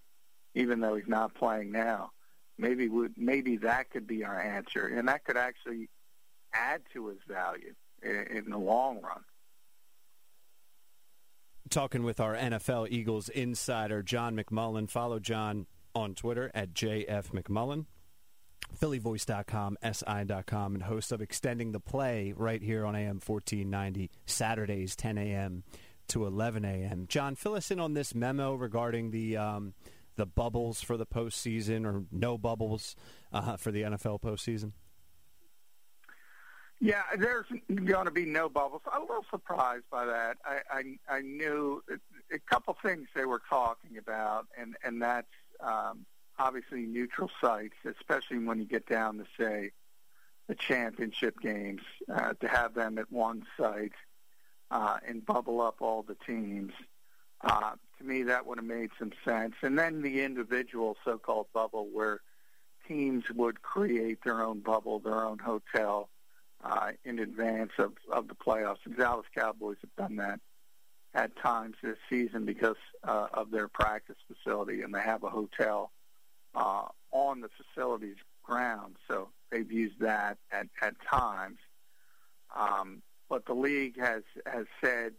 even 0.56 0.80
though 0.80 0.96
he's 0.96 1.08
not 1.08 1.36
playing 1.36 1.72
now." 1.72 2.12
Maybe 2.58 2.88
would 2.88 3.18
maybe 3.18 3.58
that 3.58 3.90
could 3.92 4.08
be 4.08 4.24
our 4.24 4.40
answer, 4.40 4.88
and 4.88 5.08
that 5.08 5.26
could 5.26 5.38
actually 5.38 5.90
add 6.54 6.82
to 6.94 7.08
his 7.08 7.20
value 7.28 7.74
in, 8.02 8.28
in 8.28 8.50
the 8.50 8.58
long 8.58 9.02
run 9.02 9.24
talking 11.74 12.04
with 12.04 12.20
our 12.20 12.36
NFL 12.36 12.88
Eagles 12.92 13.30
insider, 13.30 14.04
John 14.04 14.36
McMullen. 14.36 14.88
Follow 14.88 15.20
John 15.20 15.66
on 15.96 16.14
Twitter 16.14 16.52
at 16.54 16.74
JF 16.74 17.32
McMullen. 17.32 17.86
PhillyVoice.com, 18.80 19.78
SI.com, 19.92 20.74
and 20.76 20.84
host 20.84 21.12
of 21.12 21.22
Extending 21.22 21.72
the 21.72 21.80
Play 21.80 22.34
right 22.36 22.62
here 22.62 22.86
on 22.86 22.96
AM 22.96 23.20
1490, 23.26 24.10
Saturdays, 24.26 24.96
10 24.96 25.18
a.m. 25.18 25.64
to 26.10 26.26
11 26.26 26.66
a.m. 26.66 27.06
John, 27.08 27.36
fill 27.36 27.56
us 27.56 27.72
in 27.72 27.80
on 27.80 27.94
this 27.94 28.14
memo 28.14 28.54
regarding 28.56 29.12
the 29.12 29.38
um, 29.38 29.74
the 30.16 30.26
bubbles 30.26 30.82
for 30.82 30.98
the 30.98 31.06
postseason 31.06 31.86
or 31.86 32.04
no 32.12 32.38
bubbles 32.38 32.96
uh, 33.32 33.58
for 33.58 33.72
the 33.72 33.82
NFL 33.84 34.22
postseason. 34.22 34.74
Yeah, 36.80 37.04
there's 37.18 37.46
going 37.86 38.06
to 38.06 38.12
be 38.12 38.26
no 38.26 38.50
bubbles. 38.50 38.82
I'm 38.92 39.04
a 39.04 39.06
little 39.06 39.26
surprised 39.32 39.86
by 39.90 40.06
that. 40.06 40.38
I 40.44 40.60
I, 40.70 40.84
I 41.18 41.22
knew 41.22 41.82
a 42.32 42.40
couple 42.40 42.76
things 42.84 43.08
they 43.16 43.26
were 43.26 43.42
talking 43.50 43.98
about, 43.98 44.48
and 44.58 44.76
and 44.84 45.02
that's 45.02 45.28
um, 45.62 46.06
obviously 46.40 46.86
neutral 46.86 47.30
sites, 47.42 47.76
especially 47.86 48.40
when 48.40 48.60
you 48.60 48.66
get 48.66 48.88
down 48.88 49.18
to 49.18 49.26
say 49.40 49.72
the 50.48 50.56
championship 50.56 51.40
games, 51.40 51.82
uh, 52.14 52.34
to 52.34 52.48
have 52.48 52.74
them 52.74 52.98
at 52.98 53.12
one 53.12 53.46
site 53.58 53.94
uh, 54.72 54.98
and 55.08 55.26
bubble 55.26 55.62
up 55.62 55.78
all 55.82 56.04
the 56.04 56.18
teams. 56.26 56.74
Uh, 57.42 57.72
to 57.98 58.04
me, 58.04 58.24
that 58.24 58.46
would 58.46 58.58
have 58.58 58.66
made 58.66 58.90
some 58.98 59.12
sense. 59.26 59.54
And 59.62 59.78
then 59.78 60.02
the 60.02 60.24
individual 60.24 60.98
so-called 61.06 61.48
bubble, 61.54 61.88
where 61.92 62.22
teams 62.88 63.24
would 63.34 63.62
create 63.62 64.20
their 64.24 64.42
own 64.42 64.60
bubble, 64.60 65.00
their 65.00 65.24
own 65.26 65.40
hotel 65.40 66.10
uh, 66.64 66.92
in 67.04 67.20
advance 67.20 67.72
of, 67.78 67.94
of 68.12 68.28
the 68.28 68.36
playoffs. 68.36 68.78
The 68.86 68.96
Dallas 68.96 69.26
Cowboys 69.36 69.78
have 69.82 69.96
done 69.96 70.18
that 70.18 70.40
at 71.14 71.36
times 71.38 71.76
this 71.84 71.98
season 72.10 72.46
because 72.46 72.76
uh, 73.04 73.28
of 73.34 73.52
their 73.52 73.68
practice 73.68 74.16
facility, 74.28 74.82
and 74.82 74.94
they 74.94 75.02
have 75.02 75.24
a 75.24 75.30
hotel 75.30 75.92
uh, 76.56 76.86
on 77.12 77.42
the 77.42 77.50
facility's 77.50 78.18
grounds. 78.44 78.98
So 79.08 79.30
they've 79.52 79.72
used 79.72 80.00
that 80.00 80.38
at, 80.52 80.68
at 80.82 80.96
times. 81.10 81.58
Um, 82.56 83.02
but 83.30 83.46
the 83.46 83.54
league 83.54 84.00
has 84.00 84.24
has 84.46 84.66
said 84.84 85.14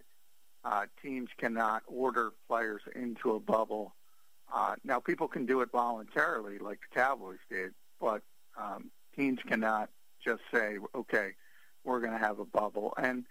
uh, 0.65 0.87
teams 1.03 1.29
cannot 1.37 1.83
order 1.87 2.33
players 2.49 2.83
into 2.95 3.33
a 3.33 3.41
bubble. 3.41 3.95
Uh, 4.53 4.77
now, 4.85 5.01
people 5.01 5.29
can 5.29 5.47
do 5.47 5.61
it 5.61 5.71
voluntarily, 5.73 6.59
like 6.59 6.79
the 6.89 7.01
Cowboys 7.01 7.39
did, 7.51 7.73
but 8.01 8.23
um, 8.57 8.91
teams 9.17 9.41
cannot 9.47 9.91
just 10.25 10.43
say, 10.53 10.79
okay, 10.95 11.33
we're 11.83 12.01
going 12.01 12.13
to 12.13 12.19
have 12.19 12.39
a 12.39 12.45
bubble. 12.45 12.95
And 12.97 13.25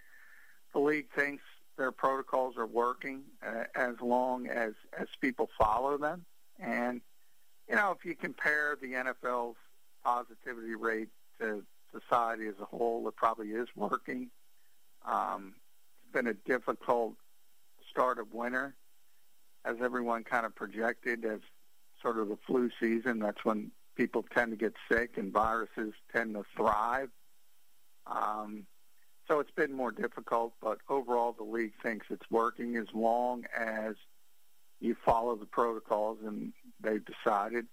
the 0.72 0.80
league 0.80 1.08
thinks 1.16 1.42
their 1.76 1.92
protocols 1.92 2.56
are 2.56 2.66
working 2.66 3.22
uh, 3.44 3.64
as 3.74 3.94
long 4.00 4.46
as, 4.46 4.74
as 4.98 5.08
people 5.20 5.48
follow 5.58 5.96
them. 5.98 6.24
And, 6.60 7.00
you 7.68 7.76
know, 7.76 7.94
if 7.98 8.04
you 8.04 8.14
compare 8.14 8.76
the 8.80 8.92
NFL's 8.92 9.56
positivity 10.04 10.74
rate 10.74 11.08
to 11.40 11.64
society 11.92 12.46
as 12.46 12.54
a 12.60 12.64
whole, 12.64 13.06
it 13.08 13.16
probably 13.16 13.48
is 13.48 13.68
working. 13.74 14.30
Um, 15.04 15.54
it's 16.02 16.12
been 16.12 16.26
a 16.26 16.34
difficult 16.34 17.14
start 17.90 18.18
of 18.18 18.32
winter, 18.32 18.74
as 19.64 19.76
everyone 19.82 20.24
kind 20.24 20.44
of 20.44 20.54
projected 20.54 21.24
as 21.24 21.40
sort 22.02 22.18
of 22.18 22.28
the 22.28 22.38
flu 22.46 22.70
season. 22.80 23.18
That's 23.18 23.44
when 23.44 23.70
people 23.96 24.24
tend 24.34 24.50
to 24.52 24.56
get 24.56 24.74
sick 24.90 25.16
and 25.16 25.32
viruses 25.32 25.94
tend 26.14 26.34
to 26.34 26.44
thrive. 26.56 27.10
Um, 28.06 28.66
so 29.28 29.40
it's 29.40 29.50
been 29.52 29.72
more 29.72 29.90
difficult, 29.90 30.52
but 30.60 30.78
overall 30.88 31.32
the 31.32 31.44
league 31.44 31.72
thinks 31.82 32.06
it's 32.10 32.30
working 32.30 32.76
as 32.76 32.86
long 32.92 33.44
as 33.56 33.94
you 34.84 34.94
follow 35.04 35.34
the 35.34 35.46
protocols 35.46 36.18
and 36.24 36.52
they've 36.82 37.04
decided 37.04 37.66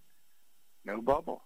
no 0.85 1.01
bubble. 1.01 1.43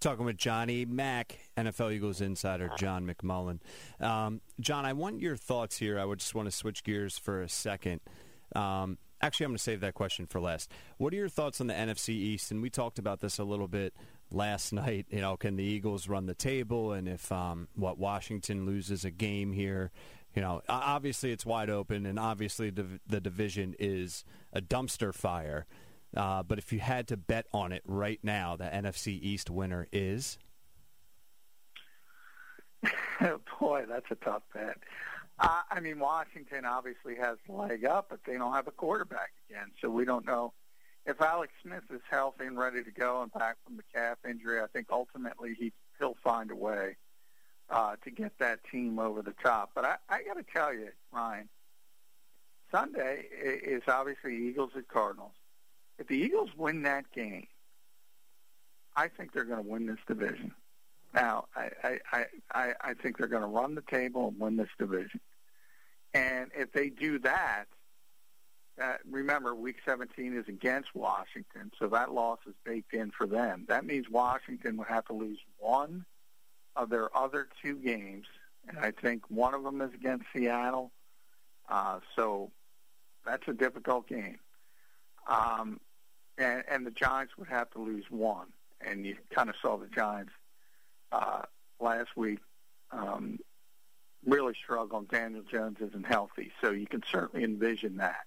Talking 0.00 0.24
with 0.24 0.36
Johnny 0.36 0.84
Mack, 0.84 1.38
NFL 1.56 1.92
Eagles 1.92 2.20
insider 2.20 2.70
John 2.78 3.06
McMullen. 3.06 3.60
Um, 4.00 4.40
John, 4.60 4.84
I 4.84 4.92
want 4.92 5.20
your 5.20 5.36
thoughts 5.36 5.78
here. 5.78 5.98
I 5.98 6.04
would 6.04 6.20
just 6.20 6.34
want 6.34 6.46
to 6.46 6.52
switch 6.52 6.84
gears 6.84 7.18
for 7.18 7.42
a 7.42 7.48
second. 7.48 8.00
Um, 8.54 8.98
actually, 9.20 9.44
I'm 9.44 9.50
going 9.50 9.58
to 9.58 9.62
save 9.62 9.80
that 9.80 9.94
question 9.94 10.26
for 10.26 10.40
last. 10.40 10.70
What 10.96 11.12
are 11.12 11.16
your 11.16 11.28
thoughts 11.28 11.60
on 11.60 11.66
the 11.66 11.74
NFC 11.74 12.10
East? 12.10 12.50
And 12.50 12.62
we 12.62 12.70
talked 12.70 12.98
about 12.98 13.20
this 13.20 13.38
a 13.38 13.44
little 13.44 13.68
bit 13.68 13.94
last 14.30 14.72
night. 14.72 15.06
You 15.10 15.20
know, 15.20 15.36
can 15.36 15.56
the 15.56 15.64
Eagles 15.64 16.08
run 16.08 16.26
the 16.26 16.34
table? 16.34 16.92
And 16.92 17.08
if 17.08 17.30
um, 17.32 17.68
what 17.74 17.98
Washington 17.98 18.64
loses 18.64 19.04
a 19.04 19.10
game 19.10 19.52
here, 19.52 19.90
you 20.36 20.42
know, 20.42 20.60
obviously 20.68 21.32
it's 21.32 21.46
wide 21.46 21.70
open, 21.70 22.04
and 22.04 22.18
obviously 22.18 22.68
the, 22.68 23.00
the 23.06 23.20
division 23.20 23.74
is 23.78 24.22
a 24.52 24.60
dumpster 24.60 25.14
fire. 25.14 25.64
Uh, 26.14 26.42
but 26.42 26.58
if 26.58 26.72
you 26.72 26.78
had 26.78 27.08
to 27.08 27.16
bet 27.16 27.46
on 27.52 27.72
it 27.72 27.82
right 27.86 28.20
now, 28.22 28.54
the 28.54 28.64
NFC 28.64 29.18
East 29.20 29.50
winner 29.50 29.88
is. 29.92 30.38
Boy, 33.60 33.84
that's 33.88 34.10
a 34.10 34.14
tough 34.16 34.42
bet. 34.52 34.76
Uh, 35.38 35.62
I 35.70 35.80
mean, 35.80 35.98
Washington 35.98 36.66
obviously 36.66 37.16
has 37.16 37.38
the 37.46 37.54
leg 37.54 37.86
up, 37.86 38.08
but 38.10 38.20
they 38.26 38.36
don't 38.36 38.52
have 38.52 38.68
a 38.68 38.72
quarterback 38.72 39.32
again, 39.48 39.70
so 39.80 39.88
we 39.88 40.04
don't 40.04 40.26
know 40.26 40.52
if 41.06 41.20
Alex 41.20 41.52
Smith 41.62 41.84
is 41.90 42.00
healthy 42.10 42.44
and 42.44 42.58
ready 42.58 42.82
to 42.84 42.90
go 42.90 43.22
and 43.22 43.32
back 43.32 43.56
from 43.64 43.76
the 43.76 43.82
calf 43.94 44.18
injury. 44.28 44.60
I 44.60 44.66
think 44.66 44.88
ultimately 44.90 45.54
he 45.58 45.72
he'll 45.98 46.16
find 46.22 46.50
a 46.50 46.56
way 46.56 46.96
uh, 47.70 47.96
to 48.04 48.10
get 48.10 48.38
that 48.38 48.60
team 48.70 48.98
over 48.98 49.22
the 49.22 49.34
top. 49.42 49.70
But 49.74 49.84
I, 49.84 49.96
I 50.08 50.22
got 50.22 50.34
to 50.34 50.44
tell 50.44 50.72
you, 50.72 50.88
Ryan, 51.12 51.48
Sunday 52.70 53.26
is 53.32 53.82
obviously 53.88 54.36
Eagles 54.48 54.70
at 54.76 54.88
Cardinals. 54.88 55.32
If 55.98 56.08
the 56.08 56.16
Eagles 56.16 56.50
win 56.56 56.82
that 56.82 57.10
game, 57.12 57.46
I 58.94 59.08
think 59.08 59.32
they're 59.32 59.44
going 59.44 59.62
to 59.62 59.68
win 59.68 59.86
this 59.86 59.98
division. 60.06 60.52
Now, 61.14 61.46
I, 61.54 61.98
I, 62.12 62.26
I, 62.52 62.72
I 62.80 62.94
think 62.94 63.18
they're 63.18 63.26
going 63.26 63.42
to 63.42 63.48
run 63.48 63.74
the 63.74 63.82
table 63.82 64.28
and 64.28 64.38
win 64.38 64.56
this 64.56 64.68
division. 64.78 65.20
And 66.12 66.50
if 66.56 66.72
they 66.72 66.88
do 66.88 67.18
that, 67.20 67.64
uh, 68.80 68.94
remember, 69.10 69.54
Week 69.54 69.76
17 69.86 70.36
is 70.36 70.44
against 70.48 70.94
Washington, 70.94 71.72
so 71.78 71.88
that 71.88 72.12
loss 72.12 72.38
is 72.46 72.54
baked 72.64 72.92
in 72.92 73.10
for 73.10 73.26
them. 73.26 73.64
That 73.68 73.86
means 73.86 74.10
Washington 74.10 74.76
would 74.76 74.88
have 74.88 75.06
to 75.06 75.14
lose 75.14 75.38
one 75.58 76.04
of 76.76 76.90
their 76.90 77.16
other 77.16 77.48
two 77.62 77.76
games, 77.76 78.26
and 78.68 78.78
I 78.78 78.90
think 78.90 79.22
one 79.28 79.54
of 79.54 79.62
them 79.62 79.80
is 79.80 79.92
against 79.94 80.26
Seattle. 80.32 80.92
Uh, 81.68 82.00
so 82.14 82.50
that's 83.24 83.48
a 83.48 83.52
difficult 83.52 84.06
game. 84.08 84.38
Um, 85.26 85.80
and, 86.38 86.62
and 86.68 86.86
the 86.86 86.90
Giants 86.90 87.36
would 87.38 87.48
have 87.48 87.70
to 87.70 87.80
lose 87.80 88.04
one, 88.10 88.48
and 88.80 89.04
you 89.04 89.16
kind 89.30 89.48
of 89.48 89.56
saw 89.60 89.76
the 89.76 89.88
Giants 89.88 90.32
uh, 91.10 91.42
last 91.80 92.16
week 92.16 92.38
um, 92.90 93.38
really 94.24 94.54
struggle. 94.54 95.02
Daniel 95.02 95.42
Jones 95.42 95.78
isn't 95.80 96.06
healthy, 96.06 96.52
so 96.60 96.70
you 96.70 96.86
can 96.86 97.02
certainly 97.10 97.44
envision 97.44 97.96
that. 97.96 98.26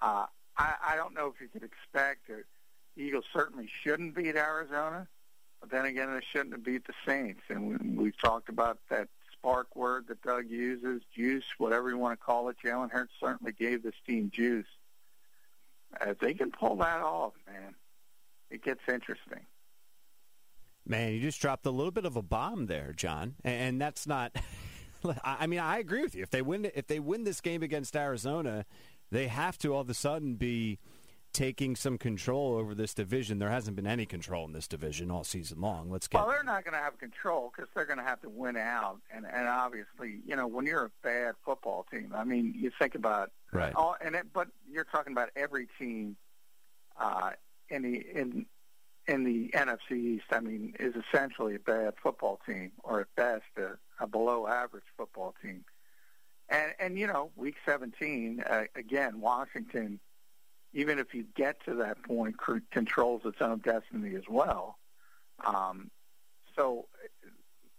Uh, 0.00 0.26
I, 0.56 0.74
I 0.88 0.96
don't 0.96 1.14
know 1.14 1.32
if 1.34 1.40
you 1.40 1.48
could 1.48 1.62
expect 1.62 2.28
it. 2.28 2.44
The 2.96 3.02
Eagles 3.02 3.24
certainly 3.32 3.68
shouldn't 3.82 4.14
beat 4.14 4.36
Arizona, 4.36 5.08
but 5.60 5.70
then 5.70 5.84
again, 5.86 6.12
they 6.12 6.24
shouldn't 6.30 6.52
have 6.52 6.64
beat 6.64 6.86
the 6.86 6.94
Saints. 7.06 7.42
And 7.48 7.68
we, 7.68 8.04
we've 8.04 8.18
talked 8.18 8.48
about 8.48 8.78
that 8.90 9.08
spark 9.32 9.74
word 9.76 10.06
that 10.08 10.22
Doug 10.22 10.48
uses, 10.48 11.02
juice, 11.14 11.44
whatever 11.58 11.88
you 11.90 11.98
want 11.98 12.18
to 12.18 12.24
call 12.24 12.48
it. 12.48 12.56
Jalen 12.64 12.90
Hurts 12.90 13.12
certainly 13.20 13.52
gave 13.52 13.82
this 13.82 13.94
team 14.06 14.30
juice. 14.34 14.66
If 16.00 16.18
they 16.18 16.34
can 16.34 16.50
pull 16.50 16.76
that 16.76 17.00
off, 17.00 17.32
man, 17.46 17.74
it 18.50 18.62
gets 18.62 18.80
interesting. 18.88 19.40
Man, 20.86 21.12
you 21.12 21.20
just 21.20 21.40
dropped 21.40 21.66
a 21.66 21.70
little 21.70 21.90
bit 21.90 22.04
of 22.04 22.16
a 22.16 22.22
bomb 22.22 22.66
there, 22.66 22.92
John, 22.96 23.34
and 23.44 23.80
that's 23.80 24.06
not. 24.06 24.32
I 25.24 25.46
mean, 25.46 25.60
I 25.60 25.78
agree 25.78 26.02
with 26.02 26.14
you. 26.14 26.22
If 26.22 26.30
they 26.30 26.42
win, 26.42 26.70
if 26.74 26.86
they 26.86 26.98
win 26.98 27.24
this 27.24 27.40
game 27.40 27.62
against 27.62 27.94
Arizona, 27.94 28.64
they 29.10 29.28
have 29.28 29.58
to 29.58 29.74
all 29.74 29.82
of 29.82 29.90
a 29.90 29.94
sudden 29.94 30.34
be 30.34 30.78
taking 31.32 31.76
some 31.76 31.98
control 31.98 32.56
over 32.56 32.74
this 32.74 32.94
division. 32.94 33.38
There 33.38 33.50
hasn't 33.50 33.76
been 33.76 33.86
any 33.86 34.06
control 34.06 34.44
in 34.44 34.52
this 34.52 34.66
division 34.66 35.10
all 35.10 35.24
season 35.24 35.60
long. 35.60 35.90
Let's 35.90 36.08
get. 36.08 36.18
Well, 36.18 36.28
they're 36.28 36.42
not 36.42 36.64
going 36.64 36.74
to 36.74 36.80
have 36.80 36.98
control 36.98 37.52
because 37.54 37.70
they're 37.74 37.86
going 37.86 37.98
to 37.98 38.04
have 38.04 38.20
to 38.22 38.28
win 38.28 38.56
out, 38.56 39.00
and 39.14 39.26
and 39.26 39.48
obviously, 39.48 40.20
you 40.26 40.36
know, 40.36 40.46
when 40.46 40.66
you're 40.66 40.86
a 40.86 40.90
bad 41.02 41.34
football 41.44 41.86
team, 41.90 42.12
I 42.14 42.24
mean, 42.24 42.54
you 42.56 42.70
think 42.78 42.94
about 42.94 43.30
right. 43.52 43.74
All, 43.74 43.96
and 44.00 44.14
it, 44.14 44.26
but 44.32 44.48
you're 44.70 44.84
talking 44.84 45.12
about 45.12 45.30
every 45.36 45.68
team 45.78 46.16
uh, 46.98 47.30
in 47.68 47.82
the 47.82 48.04
in 48.14 48.46
in 49.06 49.24
the 49.24 49.50
NFC 49.54 49.92
East. 49.92 50.26
I 50.30 50.40
mean, 50.40 50.74
is 50.78 50.94
essentially 50.94 51.54
a 51.54 51.60
bad 51.60 51.94
football 52.02 52.40
team, 52.46 52.72
or 52.82 53.00
at 53.00 53.14
best 53.16 53.44
a, 53.56 54.02
a 54.02 54.06
below 54.06 54.46
average 54.46 54.84
football 54.96 55.34
team. 55.42 55.64
And 56.48 56.72
and 56.78 56.98
you 56.98 57.06
know, 57.06 57.30
week 57.36 57.56
17 57.66 58.40
uh, 58.40 58.64
again, 58.74 59.20
Washington. 59.20 60.00
Even 60.72 60.98
if 60.98 61.14
you 61.14 61.24
get 61.34 61.64
to 61.64 61.74
that 61.76 62.02
point, 62.02 62.36
c- 62.46 62.60
controls 62.70 63.22
its 63.24 63.40
own 63.40 63.58
destiny 63.58 64.14
as 64.14 64.28
well. 64.28 64.78
Um, 65.44 65.90
so 66.56 66.86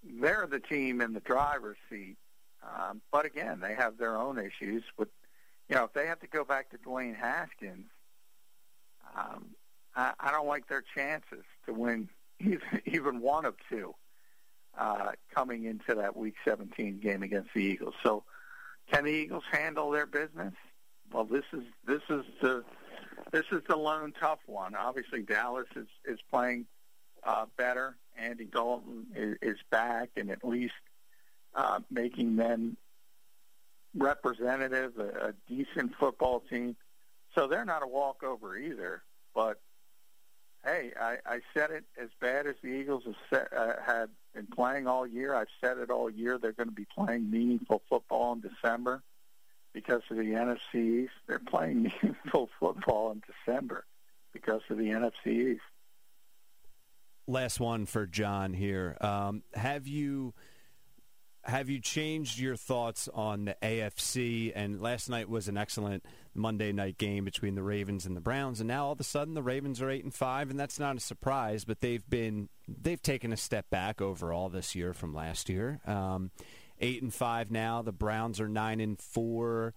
they're 0.04 0.48
the 0.48 0.60
team 0.60 1.02
in 1.02 1.14
the 1.14 1.20
driver's 1.20 1.78
seat. 1.90 2.18
Um, 2.64 3.02
but 3.12 3.26
again, 3.26 3.60
they 3.62 3.74
have 3.76 3.98
their 3.98 4.18
own 4.18 4.38
issues 4.38 4.84
with, 4.98 5.10
you 5.70 5.76
know, 5.76 5.86
if 5.86 5.94
they 5.94 6.08
have 6.08 6.20
to 6.20 6.28
go 6.28 6.44
back 6.44 6.70
to 6.72 6.78
Dwayne 6.78 7.16
Haskins, 7.16 7.88
um, 9.16 9.48
I, 9.96 10.14
I 10.20 10.32
don't 10.32 10.48
like 10.48 10.68
their 10.68 10.84
chances 10.96 11.44
to 11.66 11.74
win 11.74 12.10
even, 12.86 13.22
one 13.22 13.46
of 13.46 13.56
two 13.70 13.94
uh, 14.78 15.12
coming 15.34 15.66
into 15.66 15.96
that 15.96 16.16
Week 16.16 16.36
17 16.46 17.00
game 17.00 17.24
against 17.24 17.50
the 17.54 17.62
Eagles. 17.62 17.96
So 18.04 18.24
can 18.92 19.06
the 19.06 19.12
Eagles 19.12 19.44
handle 19.52 19.92
their 19.92 20.06
business? 20.06 20.54
Well, 21.12 21.26
this 21.26 21.46
is 21.54 21.64
this 21.86 22.02
is 22.10 22.24
the 22.42 22.64
this 23.32 23.46
is 23.52 23.62
the 23.68 23.76
lone 23.76 24.14
tough 24.20 24.40
one. 24.46 24.76
Obviously, 24.76 25.22
Dallas 25.22 25.68
is 25.76 25.88
is 26.06 26.20
playing 26.32 26.66
uh, 27.24 27.46
better. 27.58 27.96
Andy 28.18 28.46
Dalton 28.46 29.08
is, 29.16 29.38
is 29.42 29.58
back 29.72 30.10
and 30.18 30.30
at 30.30 30.44
least 30.44 30.74
uh, 31.56 31.80
making 31.90 32.36
them 32.36 32.78
representative, 33.96 34.98
a, 34.98 35.30
a 35.30 35.34
decent 35.48 35.94
football 36.00 36.44
team. 36.50 36.76
So 37.36 37.48
they're 37.48 37.66
not 37.66 37.84
a 37.84 37.88
walkover 37.88 38.58
either. 38.58 39.04
But 39.34 39.60
hey, 40.66 40.92
I, 41.00 41.18
I 41.26 41.40
said 41.54 41.72
it 41.72 41.86
as 42.02 42.10
bad 42.20 42.46
as 42.46 42.56
the 42.62 42.70
Eagles 42.70 43.04
have 43.06 43.16
set, 43.30 43.54
uh, 43.58 43.74
had 43.86 44.10
been 44.34 44.48
playing 44.48 44.88
all 44.88 45.08
year. 45.08 45.34
I've 45.34 45.48
said 45.64 45.78
it 45.78 45.90
all 45.90 46.10
year. 46.10 46.38
They're 46.38 46.52
going 46.52 46.70
to 46.70 46.76
be 46.76 46.88
playing 46.94 47.32
meaningful 47.32 47.82
football 47.90 48.34
in 48.34 48.42
December 48.42 49.02
because 49.74 50.02
of 50.10 50.18
the 50.18 50.24
NFC 50.24 51.04
East. 51.04 51.14
They're 51.28 51.40
playing 51.40 51.84
meaningful 52.04 52.50
football 52.60 53.12
in 53.12 53.22
December 53.46 53.86
because 54.34 54.62
of 54.70 54.78
the 54.78 54.86
NFC 54.86 55.54
East. 55.54 55.62
Last 57.28 57.60
one 57.60 57.86
for 57.86 58.08
John 58.08 58.54
here. 58.54 58.98
Um, 59.02 59.44
have 59.54 59.88
you 59.88 60.34
have 61.44 61.70
you 61.70 61.80
changed 61.80 62.38
your 62.40 62.56
thoughts 62.56 63.08
on 63.14 63.46
the 63.46 63.56
AFC? 63.62 64.52
And 64.56 64.82
last 64.82 65.10
night 65.10 65.30
was 65.30 65.48
an 65.48 65.58
excellent 65.58 66.04
Monday 66.34 66.72
night 66.72 66.98
game 66.98 67.26
between 67.26 67.56
the 67.56 67.64
Ravens 67.64 68.06
and 68.06 68.16
the 68.16 68.22
Browns, 68.22 68.60
and 68.60 68.68
now 68.68 68.88
all 68.88 68.92
of 68.94 69.00
a 69.00 69.04
sudden 69.04 69.34
the 69.34 69.44
Ravens 69.44 69.82
are 69.82 69.90
eight 69.90 70.04
and 70.04 70.14
five, 70.14 70.50
and 70.50 70.60
that's 70.60 70.80
not 70.80 70.98
a 70.98 71.00
surprise. 71.00 71.66
But 71.66 71.82
they've 71.82 72.08
been 72.10 72.50
they've 72.68 73.02
taken 73.02 73.32
a 73.32 73.38
step 73.38 73.70
back 73.70 74.02
overall 74.02 74.50
this 74.50 74.76
year 74.76 74.94
from 74.94 75.14
last 75.14 75.50
year. 75.50 75.82
Um, 75.86 76.32
eight 76.80 77.02
and 77.02 77.14
five 77.14 77.52
now. 77.52 77.82
The 77.82 77.92
Browns 77.92 78.40
are 78.40 78.50
nine 78.50 78.80
and 78.80 79.00
four. 79.00 79.74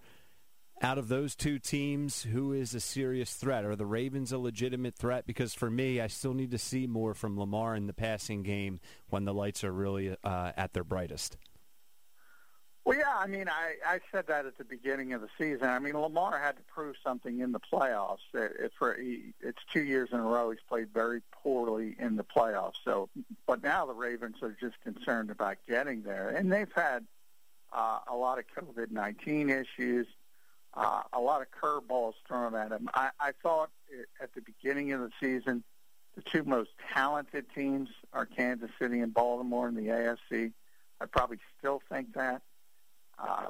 Out 0.81 0.97
of 0.97 1.07
those 1.07 1.35
two 1.35 1.59
teams, 1.59 2.23
who 2.23 2.51
is 2.51 2.75
a 2.75 2.79
serious 2.79 3.33
threat? 3.35 3.63
Are 3.63 3.75
the 3.75 3.85
Ravens 3.85 4.31
a 4.31 4.37
legitimate 4.37 4.95
threat? 4.95 5.25
Because 5.25 5.53
for 5.53 5.69
me, 5.69 6.01
I 6.01 6.07
still 6.07 6.33
need 6.33 6.51
to 6.51 6.57
see 6.57 6.87
more 6.87 7.13
from 7.13 7.39
Lamar 7.39 7.75
in 7.75 7.87
the 7.87 7.93
passing 7.93 8.43
game 8.43 8.81
when 9.09 9.23
the 9.23 9.33
lights 9.33 9.63
are 9.63 9.71
really 9.71 10.15
uh, 10.23 10.51
at 10.57 10.73
their 10.73 10.83
brightest. 10.83 11.37
Well, 12.85 12.97
yeah, 12.97 13.15
I 13.17 13.27
mean, 13.27 13.47
I, 13.47 13.75
I 13.85 13.99
said 14.11 14.27
that 14.27 14.45
at 14.45 14.57
the 14.57 14.65
beginning 14.65 15.13
of 15.13 15.21
the 15.21 15.29
season. 15.37 15.69
I 15.69 15.79
mean, 15.79 15.97
Lamar 15.97 16.37
had 16.37 16.57
to 16.57 16.63
prove 16.63 16.95
something 17.01 17.39
in 17.39 17.53
the 17.53 17.59
playoffs. 17.59 18.17
It, 18.33 18.73
for 18.77 18.95
he, 18.95 19.33
it's 19.39 19.59
two 19.71 19.83
years 19.83 20.09
in 20.11 20.19
a 20.19 20.23
row 20.23 20.51
he's 20.51 20.59
played 20.67 20.89
very 20.93 21.21
poorly 21.31 21.95
in 21.97 22.17
the 22.17 22.25
playoffs. 22.25 22.75
So, 22.83 23.07
but 23.47 23.63
now 23.63 23.85
the 23.85 23.93
Ravens 23.93 24.35
are 24.41 24.55
just 24.59 24.75
concerned 24.83 25.29
about 25.29 25.57
getting 25.67 26.03
there, 26.03 26.29
and 26.29 26.51
they've 26.51 26.71
had 26.75 27.05
uh, 27.71 27.99
a 28.05 28.15
lot 28.15 28.37
of 28.37 28.45
COVID 28.57 28.91
nineteen 28.91 29.49
issues, 29.49 30.05
uh, 30.73 31.03
a 31.13 31.21
lot 31.21 31.41
of 31.41 31.47
curveballs 31.51 32.15
thrown 32.27 32.53
at 32.53 32.69
them. 32.69 32.89
I, 32.93 33.11
I 33.17 33.31
thought 33.41 33.69
at 34.21 34.33
the 34.35 34.41
beginning 34.41 34.91
of 34.91 34.99
the 34.99 35.11
season, 35.21 35.63
the 36.15 36.21
two 36.21 36.43
most 36.43 36.71
talented 36.93 37.45
teams 37.55 37.87
are 38.11 38.25
Kansas 38.25 38.71
City 38.77 38.99
and 38.99 39.13
Baltimore 39.13 39.69
in 39.69 39.75
the 39.75 39.87
AFC. 39.87 40.51
I 40.99 41.05
probably 41.05 41.39
still 41.57 41.81
think 41.89 42.13
that. 42.15 42.41
Uh, 43.17 43.47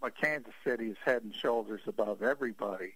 but 0.00 0.16
Kansas 0.16 0.54
City 0.64 0.86
is 0.86 0.96
head 1.04 1.22
and 1.22 1.34
shoulders 1.34 1.82
above 1.86 2.22
everybody. 2.22 2.94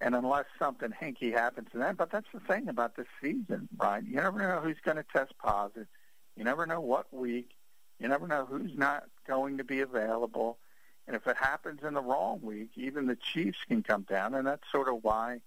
And 0.00 0.14
unless 0.14 0.44
something 0.58 0.90
hinky 0.90 1.32
happens 1.32 1.68
to 1.72 1.78
them, 1.78 1.96
but 1.96 2.10
that's 2.10 2.28
the 2.32 2.40
thing 2.40 2.68
about 2.68 2.96
this 2.96 3.08
season, 3.20 3.68
right? 3.76 4.02
You 4.02 4.16
never 4.16 4.38
know 4.38 4.60
who's 4.60 4.78
going 4.84 4.96
to 4.96 5.04
test 5.12 5.36
positive. 5.38 5.88
You 6.36 6.44
never 6.44 6.66
know 6.66 6.80
what 6.80 7.12
week. 7.12 7.50
You 7.98 8.08
never 8.08 8.28
know 8.28 8.46
who's 8.46 8.76
not 8.76 9.04
going 9.26 9.58
to 9.58 9.64
be 9.64 9.80
available. 9.80 10.58
And 11.06 11.16
if 11.16 11.26
it 11.26 11.36
happens 11.36 11.80
in 11.82 11.94
the 11.94 12.00
wrong 12.00 12.40
week, 12.42 12.70
even 12.76 13.06
the 13.06 13.16
Chiefs 13.16 13.58
can 13.66 13.82
come 13.82 14.02
down. 14.02 14.34
And 14.34 14.46
that's 14.46 14.70
sort 14.70 14.88
of 14.88 15.02
why 15.02 15.40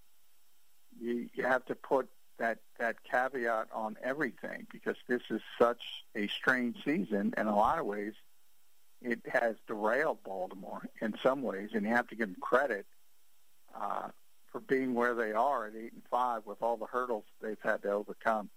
you, 0.99 1.29
you 1.33 1.43
have 1.45 1.65
to 1.67 1.75
put 1.75 2.09
that, 2.37 2.59
that 2.77 2.97
caveat 3.09 3.67
on 3.73 3.95
everything 4.03 4.67
because 4.71 4.97
this 5.07 5.21
is 5.29 5.41
such 5.57 5.81
a 6.13 6.27
strange 6.27 6.83
season 6.83 7.33
in 7.37 7.47
a 7.47 7.55
lot 7.55 7.79
of 7.79 7.85
ways– 7.85 8.13
it 9.01 9.19
has 9.31 9.55
derailed 9.67 10.23
Baltimore 10.23 10.87
in 11.01 11.15
some 11.23 11.41
ways, 11.41 11.69
and 11.73 11.83
you 11.83 11.89
have 11.89 12.07
to 12.09 12.15
give 12.15 12.27
them 12.27 12.41
credit 12.41 12.85
uh, 13.75 14.09
for 14.51 14.59
being 14.61 14.93
where 14.93 15.15
they 15.15 15.31
are 15.31 15.67
at 15.67 15.75
eight 15.75 15.93
and 15.93 16.03
five 16.09 16.45
with 16.45 16.61
all 16.61 16.77
the 16.77 16.85
hurdles 16.85 17.23
they've 17.41 17.57
had 17.63 17.81
to 17.83 17.91
overcome. 17.91 18.49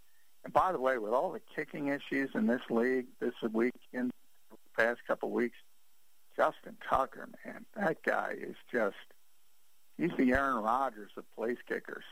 And 0.44 0.52
by 0.52 0.72
the 0.72 0.80
way, 0.80 0.98
with 0.98 1.12
all 1.12 1.32
the 1.32 1.40
kicking 1.54 1.88
issues 1.88 2.30
in 2.34 2.46
this 2.46 2.60
league 2.68 3.06
this 3.20 3.34
week 3.52 3.74
in 3.92 4.10
the 4.50 4.56
past 4.76 5.00
couple 5.06 5.28
of 5.28 5.32
weeks, 5.32 5.56
Justin 6.36 6.76
Tucker, 6.88 7.28
man, 7.44 7.64
that 7.76 8.02
guy 8.02 8.34
is 8.38 8.56
just 8.70 8.96
he's 9.96 10.10
the 10.18 10.32
Aaron 10.32 10.62
Rodgers 10.62 11.12
of 11.16 11.24
place 11.34 11.58
kickers. 11.66 12.04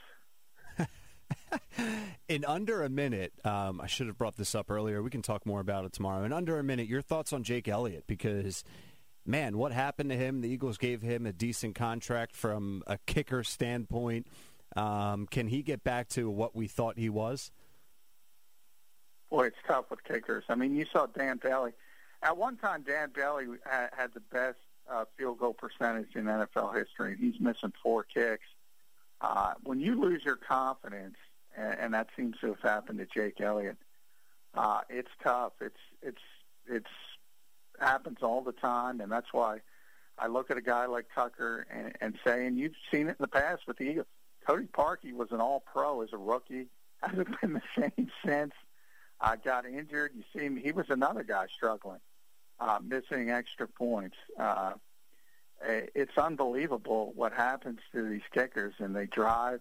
In 2.29 2.45
under 2.45 2.83
a 2.83 2.89
minute, 2.89 3.33
um, 3.45 3.81
I 3.81 3.87
should 3.87 4.07
have 4.07 4.19
brought 4.19 4.37
this 4.37 4.55
up 4.55 4.71
earlier. 4.71 5.03
We 5.03 5.11
can 5.11 5.23
talk 5.23 5.47
more 5.47 5.61
about 5.61 5.85
it 5.85 5.93
tomorrow. 5.93 6.25
In 6.25 6.33
under 6.33 6.59
a 6.59 6.65
minute, 6.65 6.87
your 6.87 7.03
thoughts 7.03 7.33
on 7.33 7.43
Jake 7.43 7.69
Elliott 7.69 8.05
because, 8.07 8.65
man, 9.27 9.59
what 9.59 9.73
happened 9.73 10.11
to 10.11 10.17
him? 10.17 10.41
The 10.41 10.49
Eagles 10.49 10.79
gave 10.79 11.03
him 11.03 11.27
a 11.27 11.33
decent 11.33 11.75
contract 11.75 12.35
from 12.35 12.83
a 12.87 12.99
kicker 13.07 13.45
standpoint. 13.45 14.27
Um, 14.77 15.27
can 15.27 15.49
he 15.49 15.63
get 15.63 15.85
back 15.85 16.09
to 16.11 16.31
what 16.31 16.57
we 16.57 16.67
thought 16.67 16.99
he 16.99 17.11
was? 17.11 17.51
boy, 19.33 19.47
it's 19.47 19.57
tough 19.67 19.87
with 19.91 20.05
kickers. 20.05 20.45
I 20.49 20.55
mean, 20.55 20.77
you 20.77 20.85
saw 20.93 21.07
Dan 21.07 21.41
Bailey. 21.43 21.73
At 22.23 22.37
one 22.37 22.59
time, 22.59 22.85
Dan 22.87 23.11
Bailey 23.15 23.47
had, 23.65 24.11
the 24.13 24.21
best 24.21 24.59
uh, 24.89 25.07
field 25.17 25.39
goal 25.39 25.55
percentage 25.55 26.15
in 26.15 26.25
NFL 26.25 26.77
history. 26.77 27.13
and 27.13 27.19
He's 27.19 27.41
missing 27.41 27.73
four 27.83 28.05
kicks. 28.05 28.45
Uh, 29.23 29.55
when 29.65 29.81
you 29.81 29.99
lose 29.99 30.23
your 30.25 30.37
confidence, 30.37 31.17
and, 31.57 31.79
and 31.79 31.95
that 31.95 32.09
seems 32.17 32.37
to 32.41 32.49
have 32.49 32.61
happened 32.61 32.99
to 32.99 33.07
Jake 33.07 33.41
Elliott, 33.41 33.77
uh, 34.55 34.81
it's 34.89 35.11
tough. 35.23 35.53
It's 35.61 35.81
it's 36.03 36.23
it's 36.67 36.91
happens 37.81 38.19
all 38.23 38.43
the 38.43 38.53
time, 38.53 39.01
and 39.01 39.11
that's 39.11 39.33
why 39.33 39.61
I 40.19 40.27
look 40.27 40.51
at 40.51 40.57
a 40.57 40.63
guy 40.63 40.87
like 40.87 41.07
Tucker 41.15 41.67
and, 41.71 41.97
and 42.01 42.19
say, 42.25 42.47
and 42.47 42.59
you've 42.59 42.75
seen 42.93 43.09
it 43.09 43.11
in 43.11 43.17
the 43.21 43.29
past 43.29 43.63
with 43.67 43.79
the 43.79 43.85
Eagles. 43.85 44.07
Cody 44.47 44.67
Parkey 44.67 45.13
was 45.13 45.29
an 45.31 45.41
All-Pro 45.41 46.03
as 46.03 46.13
a 46.13 46.19
rookie. 46.19 46.67
Hasn't 47.03 47.41
been 47.41 47.55
the 47.55 47.63
same 47.77 48.11
since. 48.25 48.53
Uh, 49.21 49.37
got 49.37 49.67
injured. 49.67 50.13
You 50.15 50.23
see 50.35 50.45
him. 50.45 50.57
He 50.57 50.73
was 50.73 50.87
another 50.89 51.23
guy 51.23 51.47
struggling, 51.55 52.01
uh, 52.61 52.79
missing 52.83 53.31
extra 53.31 53.67
points. 53.69 54.17
Uh, 54.39 54.73
it's 55.65 56.19
unbelievable 56.19 57.13
what 57.15 57.33
happens 57.33 57.79
to 57.93 58.09
these 58.09 58.23
kickers, 58.33 58.75
and 58.79 58.95
they 58.95 59.07
drive. 59.07 59.61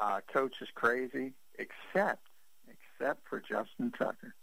Uh, 0.00 0.20
coach 0.32 0.60
is 0.60 0.68
crazy, 0.74 1.32
except 1.58 2.28
except 2.68 3.26
for 3.28 3.40
Justin 3.40 3.92
Tucker. 3.98 4.34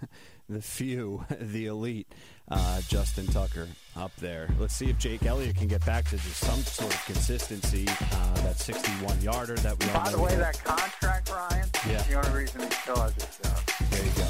the 0.48 0.60
few, 0.60 1.24
the 1.40 1.66
elite, 1.66 2.08
uh, 2.50 2.80
Justin 2.88 3.26
Tucker 3.26 3.68
up 3.96 4.14
there. 4.16 4.48
Let's 4.58 4.74
see 4.74 4.90
if 4.90 4.98
Jake 4.98 5.24
Elliott 5.24 5.56
can 5.56 5.68
get 5.68 5.84
back 5.84 6.04
to 6.06 6.16
just 6.16 6.36
some 6.36 6.60
sort 6.60 6.94
of 6.94 7.04
consistency. 7.04 7.86
Uh, 7.88 8.34
that 8.42 8.58
61 8.58 9.20
yarder 9.20 9.56
that 9.56 9.78
we. 9.78 9.86
By 9.92 10.10
the 10.10 10.20
way, 10.20 10.34
that 10.36 10.62
contract, 10.62 11.30
Ryan. 11.30 11.68
Yeah. 11.88 12.02
The 12.02 12.14
only 12.14 12.40
reason 12.40 12.62
he 12.62 12.70
still 12.70 12.96
has 12.96 13.14
his 13.14 13.38
job. 13.42 13.90
There 13.90 14.04
you 14.04 14.10
go. 14.10 14.24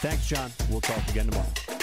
Thanks, 0.00 0.26
John. 0.26 0.50
We'll 0.70 0.80
talk 0.80 1.06
again 1.08 1.26
tomorrow. 1.26 1.77